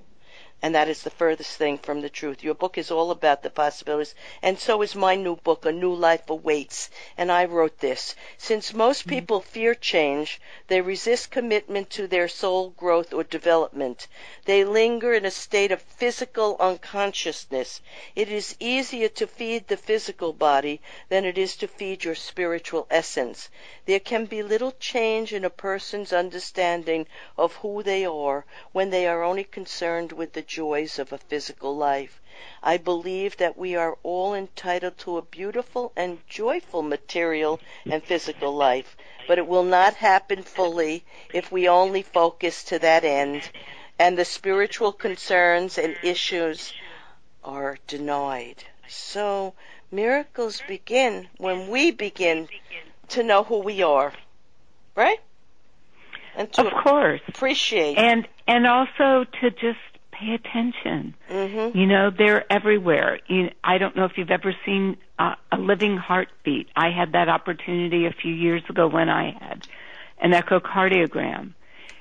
And 0.62 0.74
that 0.74 0.88
is 0.88 1.04
the 1.04 1.12
furthest 1.12 1.58
thing 1.58 1.78
from 1.78 2.02
the 2.02 2.10
truth. 2.10 2.44
Your 2.44 2.56
book 2.56 2.78
is 2.78 2.89
all 2.89 3.12
about 3.12 3.44
the 3.44 3.52
possibilities, 3.52 4.15
and 4.41 4.58
so 4.58 4.82
is 4.82 4.96
my 4.96 5.15
new 5.15 5.36
book, 5.36 5.63
A 5.65 5.72
New 5.72 5.94
Life 5.94 6.28
Awaits. 6.30 6.89
And 7.18 7.32
I 7.32 7.46
wrote 7.46 7.80
this. 7.80 8.15
Since 8.38 8.74
most 8.74 9.02
mm-hmm. 9.02 9.10
people 9.10 9.41
fear 9.41 9.76
change, 9.76 10.41
they 10.68 10.82
resist 10.82 11.30
commitment 11.30 11.91
to 11.91 12.08
their 12.08 12.28
soul 12.28 12.70
growth 12.70 13.13
or 13.13 13.24
development. 13.24 14.08
They 14.46 14.63
linger 14.63 15.13
in 15.13 15.26
a 15.26 15.32
state 15.32 15.72
of 15.72 15.82
physical 15.84 16.58
unconsciousness. 16.60 17.82
It 18.15 18.30
is 18.30 18.56
easier 18.60 19.10
to 19.10 19.28
feed 19.28 19.68
the 19.68 19.78
physical 19.78 20.34
body 20.34 20.82
than 21.10 21.26
it 21.26 21.38
is 21.38 21.56
to 21.58 21.68
feed 21.68 22.04
your 22.04 22.15
spiritual 22.15 22.88
essence. 22.89 23.50
There 23.86 24.00
can 24.00 24.26
be 24.26 24.41
little 24.41 24.72
change 24.72 25.32
in 25.32 25.46
a 25.46 25.50
person's 25.50 26.12
understanding 26.12 27.06
of 27.38 27.54
who 27.58 27.84
they 27.84 28.06
are 28.06 28.46
when 28.72 28.89
they 28.89 29.06
are 29.06 29.22
only 29.22 29.44
concerned 29.44 30.12
with 30.12 30.34
the 30.34 30.41
joys 30.48 31.00
of 31.00 31.12
a 31.14 31.18
physical 31.18 31.76
life. 31.76 32.22
I 32.62 32.78
believe 32.78 33.38
that 33.38 33.58
we 33.58 33.76
are 33.76 33.98
all 34.04 34.34
entitled 34.34 34.98
to 35.00 35.18
a 35.18 35.22
beautiful 35.22 35.92
and 35.96 36.20
joyful 36.28 36.82
material 36.82 37.60
and 37.86 38.04
physical 38.04 38.54
life, 38.54 38.98
but 39.28 39.38
it 39.38 39.48
will 39.48 39.64
not 39.64 39.96
happen 39.96 40.44
fully 40.44 41.04
if 41.34 41.52
we 41.52 41.68
only 41.68 42.02
focus 42.02 42.64
to 42.66 42.80
that 42.80 43.04
end 43.04 43.50
and 43.98 44.18
the 44.18 44.26
spiritual 44.26 44.92
concerns 44.92 45.78
and 45.78 45.96
issues 46.04 46.74
are 47.44 47.78
denied. 47.88 48.64
So 48.88 49.54
miracles 49.92 50.62
begin 50.68 51.28
when 51.38 51.70
we 51.70 51.92
begin 51.92 52.48
to 53.10 53.24
know 53.24 53.44
who 53.44 53.60
we 53.60 53.82
are, 53.84 54.12
right? 54.96 55.20
And 56.36 56.52
to 56.54 56.68
Of 56.68 56.84
course. 56.84 57.22
appreciate. 57.28 57.98
And 57.98 58.28
and 58.48 58.68
also 58.68 59.26
to 59.42 59.52
just 59.52 59.80
pay 60.19 60.34
attention. 60.34 61.15
hmm 61.30 61.78
You 61.78 61.86
know, 61.88 62.12
they're 62.15 62.51
everywhere. 62.51 63.19
You, 63.28 63.49
I 63.63 63.78
don't 63.78 63.95
know 63.95 64.06
if 64.06 64.13
you've 64.17 64.32
ever 64.32 64.54
seen 64.65 64.97
uh, 65.19 65.36
a 65.51 65.58
living 65.58 65.97
heartbeat. 65.97 66.67
I 66.75 66.89
had 66.89 67.13
that 67.13 67.30
opportunity 67.30 68.06
a 68.06 68.12
few 68.12 68.34
years 68.34 68.63
ago 68.69 68.88
when 68.88 69.10
I 69.10 69.32
had 69.39 69.67
an 70.21 70.32
echocardiogram. 70.32 71.54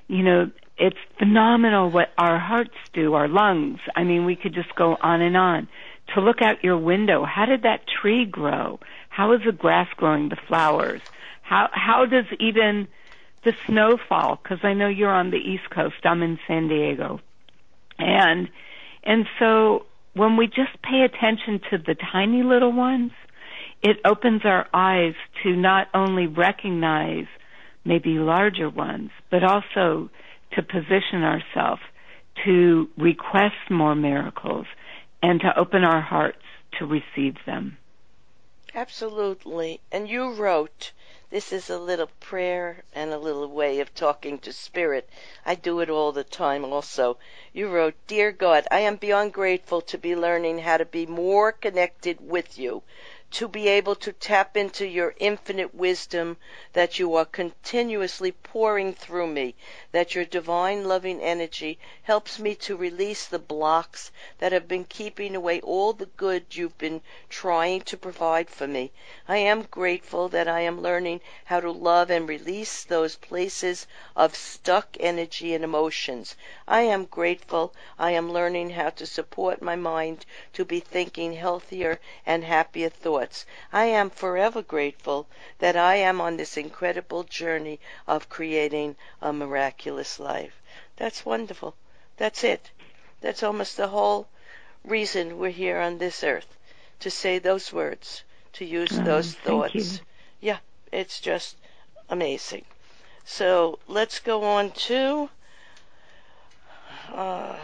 You 0.08 0.22
know, 0.22 0.50
it's 0.76 0.98
phenomenal 1.18 1.90
what 1.90 2.08
our 2.18 2.38
hearts 2.38 2.74
do, 2.92 3.14
our 3.14 3.28
lungs. 3.28 3.80
I 3.94 4.04
mean, 4.04 4.24
we 4.24 4.36
could 4.36 4.54
just 4.54 4.74
go 4.74 4.96
on 5.00 5.20
and 5.20 5.36
on. 5.36 5.68
To 6.14 6.20
look 6.20 6.42
out 6.42 6.62
your 6.62 6.76
window, 6.76 7.24
how 7.24 7.46
did 7.46 7.62
that 7.62 7.86
tree 7.86 8.26
grow? 8.26 8.78
How 9.08 9.32
is 9.32 9.40
the 9.46 9.52
grass 9.52 9.88
growing, 9.96 10.28
the 10.28 10.36
flowers? 10.48 11.00
How 11.42 11.68
how 11.72 12.04
does 12.06 12.26
even 12.40 12.88
the 13.44 13.54
snow 13.66 13.98
fall? 14.08 14.38
Because 14.42 14.58
I 14.64 14.74
know 14.74 14.88
you're 14.88 15.12
on 15.14 15.30
the 15.30 15.38
East 15.38 15.70
Coast. 15.70 15.96
I'm 16.04 16.22
in 16.22 16.38
San 16.46 16.68
Diego, 16.68 17.20
and 17.98 18.48
and 19.04 19.26
so 19.38 19.86
when 20.14 20.36
we 20.36 20.46
just 20.46 20.80
pay 20.82 21.02
attention 21.04 21.60
to 21.70 21.78
the 21.78 21.96
tiny 22.12 22.42
little 22.42 22.72
ones, 22.72 23.10
it 23.82 23.96
opens 24.04 24.42
our 24.44 24.66
eyes 24.72 25.14
to 25.42 25.54
not 25.56 25.88
only 25.92 26.26
recognize 26.26 27.26
maybe 27.84 28.10
larger 28.10 28.70
ones, 28.70 29.10
but 29.30 29.42
also 29.44 30.08
to 30.52 30.62
position 30.62 31.22
ourselves 31.22 31.82
to 32.44 32.88
request 32.96 33.54
more 33.70 33.94
miracles 33.94 34.66
and 35.22 35.40
to 35.40 35.58
open 35.58 35.84
our 35.84 36.00
hearts 36.00 36.38
to 36.78 36.86
receive 36.86 37.34
them. 37.46 37.76
Absolutely. 38.76 39.80
And 39.92 40.08
you 40.08 40.32
wrote, 40.32 40.90
this 41.30 41.52
is 41.52 41.70
a 41.70 41.78
little 41.78 42.08
prayer 42.18 42.82
and 42.92 43.12
a 43.12 43.18
little 43.18 43.46
way 43.46 43.78
of 43.78 43.94
talking 43.94 44.36
to 44.40 44.52
spirit. 44.52 45.08
I 45.46 45.54
do 45.54 45.78
it 45.78 45.88
all 45.88 46.10
the 46.10 46.24
time 46.24 46.64
also. 46.64 47.16
You 47.52 47.68
wrote, 47.68 47.94
Dear 48.08 48.32
God, 48.32 48.66
I 48.72 48.80
am 48.80 48.96
beyond 48.96 49.32
grateful 49.32 49.80
to 49.82 49.96
be 49.96 50.16
learning 50.16 50.58
how 50.58 50.78
to 50.78 50.84
be 50.84 51.06
more 51.06 51.52
connected 51.52 52.18
with 52.28 52.58
you, 52.58 52.82
to 53.34 53.48
be 53.48 53.66
able 53.66 53.96
to 53.96 54.12
tap 54.12 54.56
into 54.56 54.86
your 54.86 55.12
infinite 55.18 55.74
wisdom 55.74 56.36
that 56.72 57.00
you 57.00 57.16
are 57.16 57.24
continuously 57.24 58.30
pouring 58.30 58.94
through 58.94 59.26
me, 59.26 59.56
that 59.90 60.14
your 60.14 60.24
divine 60.24 60.84
loving 60.84 61.20
energy 61.20 61.76
helps 62.04 62.38
me 62.38 62.54
to 62.54 62.76
release 62.76 63.26
the 63.26 63.38
blocks 63.38 64.12
that 64.38 64.52
have 64.52 64.68
been 64.68 64.84
keeping 64.84 65.34
away 65.34 65.60
all 65.62 65.92
the 65.92 66.06
good 66.06 66.44
you've 66.52 66.78
been 66.78 67.02
trying 67.28 67.80
to 67.80 67.96
provide 67.96 68.48
for 68.48 68.68
me. 68.68 68.92
I 69.26 69.38
am 69.38 69.62
grateful 69.62 70.28
that 70.28 70.46
I 70.46 70.60
am 70.60 70.80
learning 70.80 71.20
how 71.44 71.58
to 71.58 71.72
love 71.72 72.10
and 72.10 72.28
release 72.28 72.84
those 72.84 73.16
places 73.16 73.88
of 74.14 74.36
stuck 74.36 74.96
energy 75.00 75.54
and 75.54 75.64
emotions. 75.64 76.36
I 76.68 76.82
am 76.82 77.06
grateful 77.06 77.74
I 77.98 78.12
am 78.12 78.32
learning 78.32 78.70
how 78.70 78.90
to 78.90 79.06
support 79.06 79.60
my 79.60 79.74
mind 79.74 80.24
to 80.52 80.64
be 80.64 80.78
thinking 80.78 81.32
healthier 81.32 81.98
and 82.24 82.44
happier 82.44 82.88
thoughts. 82.88 83.23
I 83.72 83.86
am 83.86 84.10
forever 84.10 84.60
grateful 84.60 85.26
that 85.58 85.76
I 85.76 85.96
am 85.96 86.20
on 86.20 86.36
this 86.36 86.56
incredible 86.56 87.22
journey 87.24 87.80
of 88.06 88.28
creating 88.28 88.96
a 89.22 89.32
miraculous 89.32 90.20
life. 90.20 90.60
That's 90.96 91.24
wonderful. 91.24 91.74
That's 92.16 92.44
it. 92.44 92.70
That's 93.20 93.42
almost 93.42 93.76
the 93.76 93.88
whole 93.88 94.28
reason 94.84 95.38
we're 95.38 95.50
here 95.50 95.78
on 95.78 95.98
this 95.98 96.22
earth 96.22 96.58
to 97.00 97.10
say 97.10 97.38
those 97.38 97.72
words, 97.72 98.24
to 98.52 98.64
use 98.64 98.92
Oh, 98.92 99.04
those 99.04 99.32
thoughts. 99.32 100.00
Yeah, 100.40 100.58
it's 100.92 101.20
just 101.20 101.56
amazing. 102.10 102.64
So 103.24 103.78
let's 103.88 104.20
go 104.20 104.44
on 104.44 104.70
to. 104.72 105.30
Uh, 107.08 107.56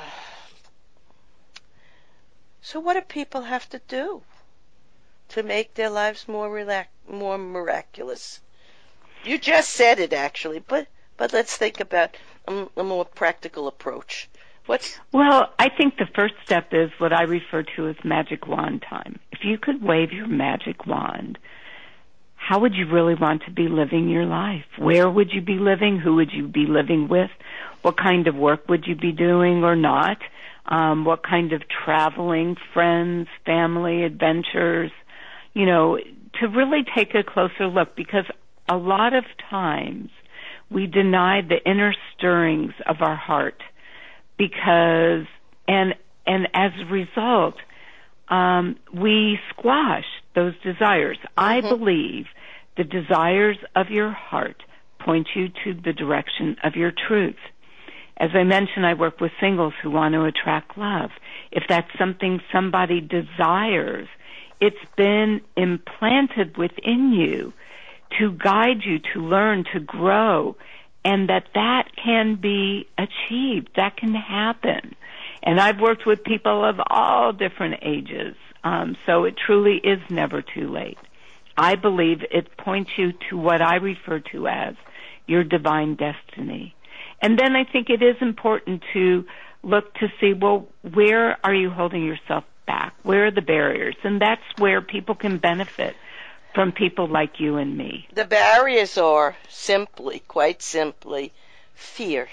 so, 2.62 2.80
what 2.80 2.94
do 2.94 3.00
people 3.00 3.42
have 3.42 3.68
to 3.70 3.80
do 3.88 4.22
to 5.30 5.42
make 5.42 5.74
their 5.74 5.90
lives 5.90 6.28
more 6.28 6.50
relax, 6.50 6.88
more 7.08 7.38
miraculous? 7.38 8.40
You 9.24 9.38
just 9.38 9.70
said 9.70 9.98
it, 9.98 10.12
actually, 10.12 10.60
but 10.60 10.86
but 11.16 11.32
let's 11.32 11.56
think 11.56 11.80
about 11.80 12.16
a, 12.48 12.66
a 12.76 12.84
more 12.84 13.04
practical 13.04 13.68
approach. 13.68 14.28
What's 14.66 14.98
Well, 15.12 15.52
I 15.58 15.68
think 15.68 15.96
the 15.96 16.08
first 16.14 16.34
step 16.44 16.68
is 16.72 16.90
what 16.98 17.12
I 17.12 17.24
refer 17.24 17.62
to 17.76 17.88
as 17.88 17.96
magic 18.04 18.46
wand 18.46 18.84
time. 18.88 19.18
If 19.32 19.40
you 19.44 19.58
could 19.58 19.82
wave 19.82 20.12
your 20.12 20.28
magic 20.28 20.86
wand, 20.86 21.38
how 22.36 22.60
would 22.60 22.74
you 22.74 22.86
really 22.86 23.14
want 23.14 23.42
to 23.44 23.50
be 23.50 23.68
living 23.68 24.08
your 24.08 24.24
life? 24.24 24.64
Where 24.78 25.10
would 25.10 25.30
you 25.32 25.42
be 25.42 25.58
living? 25.58 25.98
Who 25.98 26.16
would 26.16 26.32
you 26.32 26.48
be 26.48 26.66
living 26.66 27.08
with? 27.08 27.30
What 27.82 27.96
kind 27.96 28.26
of 28.26 28.34
work 28.34 28.68
would 28.68 28.86
you 28.86 28.96
be 28.96 29.12
doing 29.12 29.62
or 29.62 29.76
not? 29.76 30.18
Um, 30.66 31.04
what 31.04 31.22
kind 31.22 31.52
of 31.52 31.62
traveling, 31.68 32.56
friends, 32.72 33.28
family, 33.44 34.04
adventures? 34.04 34.90
You 35.54 35.66
know, 35.66 35.98
to 36.40 36.46
really 36.48 36.84
take 36.96 37.14
a 37.14 37.22
closer 37.22 37.66
look 37.66 37.96
because 37.96 38.24
a 38.68 38.76
lot 38.76 39.14
of 39.14 39.24
times 39.48 40.10
we 40.70 40.86
deny 40.86 41.40
the 41.42 41.58
inner 41.68 41.94
stirrings 42.14 42.72
of 42.86 42.96
our 43.00 43.16
heart 43.16 43.62
because 44.38 45.26
and 45.66 45.94
and 46.26 46.48
as 46.54 46.72
a 46.80 46.90
result 46.90 47.56
um, 48.28 48.76
we 48.94 49.38
squash 49.50 50.04
those 50.34 50.54
desires. 50.62 51.18
Mm-hmm. 51.18 51.40
I 51.40 51.60
believe 51.60 52.26
the 52.76 52.84
desires 52.84 53.58
of 53.74 53.90
your 53.90 54.10
heart 54.12 54.62
point 55.00 55.28
you 55.34 55.48
to 55.64 55.74
the 55.74 55.92
direction 55.92 56.56
of 56.62 56.76
your 56.76 56.92
truth. 57.08 57.36
As 58.16 58.30
I 58.34 58.44
mentioned, 58.44 58.86
I 58.86 58.94
work 58.94 59.20
with 59.20 59.32
singles 59.40 59.72
who 59.82 59.90
want 59.90 60.14
to 60.14 60.24
attract 60.24 60.76
love. 60.76 61.10
If 61.50 61.64
that's 61.68 61.88
something 61.98 62.40
somebody 62.52 63.00
desires, 63.00 64.08
it's 64.60 64.76
been 64.96 65.40
implanted 65.56 66.56
within 66.56 67.12
you 67.12 67.52
to 68.18 68.32
guide 68.32 68.82
you 68.84 68.98
to 69.14 69.20
learn, 69.20 69.64
to 69.72 69.80
grow, 69.80 70.56
and 71.04 71.28
that 71.28 71.46
that 71.54 71.88
can 71.96 72.34
be 72.34 72.86
achieved. 72.98 73.70
That 73.76 73.96
can 73.96 74.14
happen. 74.14 74.94
And 75.42 75.60
I've 75.60 75.80
worked 75.80 76.04
with 76.06 76.24
people 76.24 76.64
of 76.64 76.80
all 76.88 77.32
different 77.32 77.80
ages, 77.82 78.36
um, 78.62 78.96
so 79.06 79.24
it 79.24 79.36
truly 79.36 79.76
is 79.76 80.00
never 80.10 80.42
too 80.42 80.70
late. 80.70 80.98
I 81.56 81.76
believe 81.76 82.22
it 82.30 82.56
points 82.56 82.90
you 82.96 83.12
to 83.30 83.38
what 83.38 83.62
I 83.62 83.76
refer 83.76 84.20
to 84.32 84.48
as 84.48 84.74
your 85.26 85.44
divine 85.44 85.94
destiny. 85.94 86.74
And 87.22 87.38
then 87.38 87.54
I 87.54 87.64
think 87.64 87.88
it 87.90 88.02
is 88.02 88.16
important 88.20 88.82
to 88.92 89.24
look 89.62 89.94
to 89.94 90.08
see, 90.20 90.32
well, 90.32 90.68
where 90.82 91.38
are 91.44 91.54
you 91.54 91.70
holding 91.70 92.04
yourself 92.04 92.44
back? 92.66 92.94
Where 93.02 93.26
are 93.26 93.30
the 93.30 93.42
barriers? 93.42 93.96
And 94.04 94.20
that's 94.20 94.42
where 94.58 94.80
people 94.80 95.14
can 95.14 95.38
benefit 95.38 95.96
from 96.54 96.72
people 96.72 97.06
like 97.06 97.40
you 97.40 97.56
and 97.56 97.76
me. 97.76 98.08
The 98.12 98.24
barriers 98.24 98.98
are 98.98 99.36
simply, 99.48 100.20
quite 100.26 100.62
simply, 100.62 101.32
fear. 101.74 102.28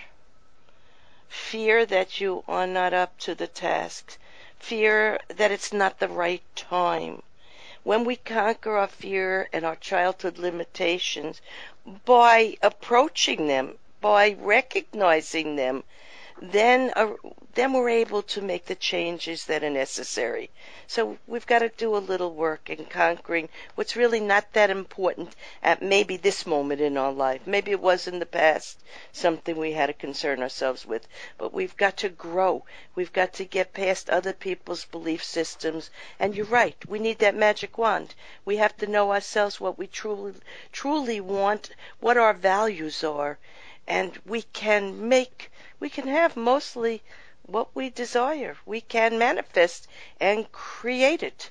Fear 1.27 1.85
that 1.85 2.19
you 2.19 2.43
are 2.47 2.67
not 2.67 2.93
up 2.93 3.17
to 3.19 3.35
the 3.35 3.47
task. 3.47 4.17
Fear 4.59 5.19
that 5.27 5.51
it's 5.51 5.71
not 5.71 5.99
the 5.99 6.07
right 6.07 6.41
time. 6.55 7.21
When 7.83 8.03
we 8.05 8.15
conquer 8.15 8.75
our 8.75 8.87
fear 8.87 9.47
and 9.53 9.63
our 9.65 9.75
childhood 9.75 10.37
limitations 10.37 11.41
by 12.05 12.57
approaching 12.61 13.47
them, 13.47 13.77
by 14.01 14.35
recognizing 14.39 15.55
them, 15.55 15.83
then 16.41 16.91
uh, 16.95 17.13
then 17.55 17.73
we're 17.73 17.89
able 17.89 18.21
to 18.21 18.41
make 18.41 18.65
the 18.65 18.75
changes 18.75 19.45
that 19.45 19.63
are 19.63 19.69
necessary. 19.71 20.51
So 20.85 21.17
we've 21.25 21.47
got 21.47 21.59
to 21.59 21.69
do 21.69 21.95
a 21.95 21.97
little 21.97 22.31
work 22.31 22.69
in 22.69 22.85
conquering 22.85 23.49
what's 23.73 23.95
really 23.95 24.19
not 24.19 24.53
that 24.53 24.69
important 24.69 25.35
at 25.63 25.81
maybe 25.81 26.17
this 26.17 26.45
moment 26.45 26.79
in 26.81 26.95
our 26.95 27.11
life. 27.11 27.47
Maybe 27.47 27.71
it 27.71 27.81
was 27.81 28.07
in 28.07 28.19
the 28.19 28.27
past 28.27 28.79
something 29.11 29.57
we 29.57 29.71
had 29.71 29.87
to 29.87 29.93
concern 29.93 30.43
ourselves 30.43 30.85
with, 30.85 31.07
but 31.39 31.51
we've 31.51 31.75
got 31.75 31.97
to 31.97 32.09
grow. 32.09 32.63
We've 32.93 33.11
got 33.11 33.33
to 33.33 33.45
get 33.45 33.73
past 33.73 34.07
other 34.07 34.33
people's 34.33 34.85
belief 34.85 35.23
systems. 35.23 35.89
And 36.19 36.35
you're 36.35 36.45
right, 36.45 36.77
we 36.87 36.99
need 36.99 37.17
that 37.19 37.33
magic 37.33 37.79
wand. 37.79 38.13
We 38.45 38.57
have 38.57 38.77
to 38.77 38.85
know 38.85 39.11
ourselves 39.11 39.59
what 39.59 39.79
we 39.79 39.87
truly 39.87 40.35
truly 40.71 41.19
want, 41.19 41.71
what 41.99 42.17
our 42.17 42.35
values 42.35 43.03
are, 43.03 43.39
and 43.87 44.19
we 44.25 44.43
can 44.43 45.09
make 45.09 45.49
we 45.79 45.89
can 45.89 46.07
have 46.07 46.35
mostly 46.35 47.03
what 47.43 47.69
we 47.75 47.89
desire. 47.89 48.57
We 48.65 48.81
can 48.81 49.17
manifest 49.17 49.87
and 50.19 50.51
create 50.51 51.23
it 51.23 51.49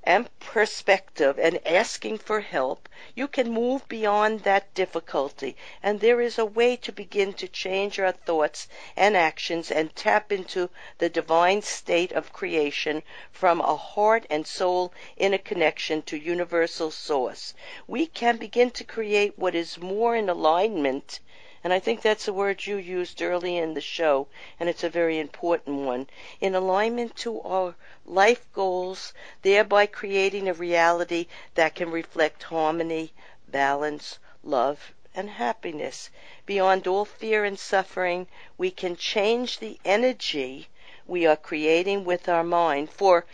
and 0.09 0.29
perspective 0.39 1.37
and 1.37 1.59
asking 1.67 2.17
for 2.17 2.39
help, 2.39 2.87
you 3.13 3.27
can 3.27 3.51
move 3.51 3.85
beyond 3.89 4.39
that 4.39 4.73
difficulty. 4.73 5.53
And 5.83 5.99
there 5.99 6.21
is 6.21 6.39
a 6.39 6.45
way 6.45 6.77
to 6.77 6.93
begin 6.93 7.33
to 7.33 7.47
change 7.49 7.99
our 7.99 8.13
thoughts 8.13 8.69
and 8.95 9.17
actions 9.17 9.69
and 9.69 9.93
tap 9.97 10.31
into 10.31 10.69
the 10.97 11.09
divine 11.09 11.61
state 11.61 12.13
of 12.13 12.31
creation 12.31 13.03
from 13.33 13.59
a 13.59 13.75
heart 13.75 14.25
and 14.29 14.47
soul 14.47 14.93
in 15.17 15.33
a 15.33 15.37
connection 15.37 16.01
to 16.03 16.17
universal 16.17 16.89
source. 16.89 17.53
We 17.85 18.07
can 18.07 18.37
begin 18.37 18.71
to 18.71 18.85
create 18.85 19.37
what 19.37 19.55
is 19.55 19.77
more 19.77 20.15
in 20.15 20.29
alignment 20.29 21.19
and 21.63 21.73
I 21.73 21.79
think 21.79 22.01
that's 22.01 22.27
a 22.27 22.33
word 22.33 22.65
you 22.65 22.77
used 22.77 23.21
early 23.21 23.57
in 23.57 23.73
the 23.73 23.81
show, 23.81 24.27
and 24.59 24.69
it's 24.69 24.83
a 24.83 24.89
very 24.89 25.19
important 25.19 25.85
one. 25.85 26.07
In 26.39 26.53
alignment 26.53 27.15
to 27.17 27.41
our 27.41 27.75
life 28.05 28.47
goals, 28.53 29.13
thereby 29.41 29.85
creating 29.85 30.47
a 30.47 30.53
reality 30.53 31.27
that 31.55 31.75
can 31.75 31.89
reflect 31.91 32.43
harmony, 32.43 33.11
balance, 33.47 34.19
love, 34.43 34.93
and 35.15 35.29
happiness. 35.31 36.09
Beyond 36.45 36.85
all 36.85 37.05
fear 37.05 37.43
and 37.43 37.57
suffering, 37.57 38.27
we 38.57 38.69
can 38.69 38.95
change 38.95 39.57
the 39.57 39.79
energy 39.83 40.67
we 41.07 41.25
are 41.25 41.35
creating 41.35 42.05
with 42.05 42.29
our 42.29 42.43
mind. 42.43 42.91
For 42.91 43.25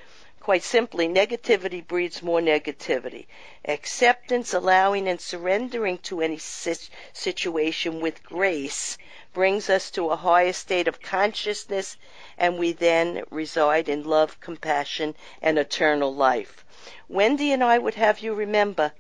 quite 0.44 0.62
simply, 0.62 1.08
negativity 1.08 1.88
breeds 1.88 2.22
more 2.22 2.42
negativity. 2.42 3.26
Acceptance, 3.64 4.54
allowing, 4.54 5.08
and 5.08 5.22
surrendering 5.22 5.98
to 5.98 6.20
any 6.20 6.38
situation 6.38 8.02
with 8.02 8.22
grace 8.24 8.98
brings 9.34 9.70
us 9.70 9.90
to 9.90 10.10
a 10.10 10.18
higher 10.18 10.52
state 10.52 10.86
of 10.90 11.02
consciousness, 11.02 11.96
and 12.38 12.60
we 12.60 12.74
then 12.74 13.24
reside 13.30 13.88
in 13.88 14.04
love, 14.04 14.38
compassion, 14.42 15.16
and 15.42 15.58
eternal 15.58 16.14
life. 16.14 16.66
Wendy 17.08 17.54
and 17.54 17.64
I 17.64 17.78
would 17.78 17.96
have 17.96 18.20
you 18.20 18.34
remember 18.34 18.92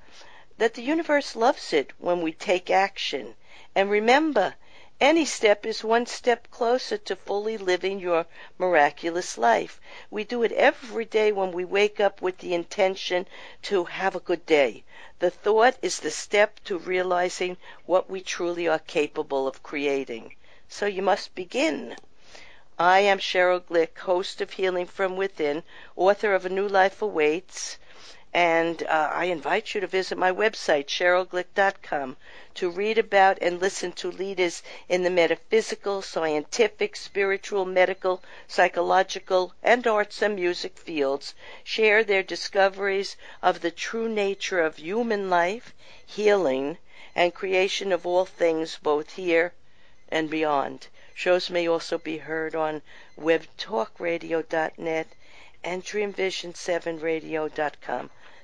that 0.57 0.75
the 0.75 0.81
universe 0.81 1.35
loves 1.35 1.73
it 1.73 1.91
when 1.97 2.21
we 2.21 2.31
take 2.31 2.71
action. 2.71 3.35
And 3.75 3.89
remember, 3.89 4.55
any 5.01 5.25
step 5.25 5.65
is 5.65 5.83
one 5.83 6.05
step 6.05 6.49
closer 6.51 6.97
to 6.97 7.15
fully 7.15 7.57
living 7.57 7.99
your 7.99 8.25
miraculous 8.57 9.37
life. 9.37 9.81
We 10.09 10.23
do 10.23 10.43
it 10.43 10.51
every 10.51 11.05
day 11.05 11.31
when 11.31 11.51
we 11.51 11.65
wake 11.65 11.99
up 11.99 12.21
with 12.21 12.37
the 12.37 12.53
intention 12.53 13.27
to 13.63 13.85
have 13.85 14.15
a 14.15 14.19
good 14.19 14.45
day. 14.45 14.83
The 15.19 15.29
thought 15.29 15.77
is 15.81 15.99
the 15.99 16.11
step 16.11 16.59
to 16.65 16.77
realizing 16.77 17.57
what 17.85 18.09
we 18.09 18.21
truly 18.21 18.67
are 18.67 18.79
capable 18.79 19.47
of 19.47 19.63
creating. 19.63 20.35
So 20.69 20.85
you 20.85 21.01
must 21.01 21.35
begin. 21.35 21.95
I 22.79 22.99
am 23.01 23.19
Sheryl 23.19 23.61
Glick, 23.61 23.97
host 23.99 24.41
of 24.41 24.51
Healing 24.51 24.87
from 24.87 25.15
Within, 25.15 25.63
author 25.95 26.33
of 26.33 26.45
A 26.45 26.49
New 26.49 26.67
Life 26.67 27.01
Awaits, 27.01 27.77
And 28.35 28.81
uh, 28.83 29.11
I 29.13 29.25
invite 29.25 29.75
you 29.75 29.81
to 29.81 29.85
visit 29.85 30.17
my 30.17 30.31
website, 30.31 30.87
sherylglick.com, 30.87 32.17
to 32.55 32.69
read 32.71 32.97
about 32.97 33.37
and 33.41 33.61
listen 33.61 33.91
to 33.91 34.09
leaders 34.09 34.63
in 34.89 35.03
the 35.03 35.11
metaphysical, 35.11 36.01
scientific, 36.01 36.95
spiritual, 36.95 37.65
medical, 37.65 38.23
psychological, 38.47 39.53
and 39.61 39.85
arts 39.85 40.23
and 40.23 40.35
music 40.35 40.79
fields 40.79 41.35
share 41.63 42.03
their 42.03 42.23
discoveries 42.23 43.15
of 43.43 43.61
the 43.61 43.69
true 43.69 44.09
nature 44.09 44.61
of 44.61 44.77
human 44.77 45.29
life, 45.29 45.75
healing, 46.03 46.79
and 47.15 47.35
creation 47.35 47.91
of 47.91 48.07
all 48.07 48.25
things 48.25 48.79
both 48.81 49.13
here 49.13 49.53
and 50.09 50.31
beyond. 50.31 50.87
Shows 51.13 51.51
may 51.51 51.67
also 51.67 51.99
be 51.99 52.17
heard 52.17 52.55
on 52.55 52.81
webtalkradio.net 53.15 55.07
and 55.63 55.85
dreamvision7radio.com. 55.85 58.09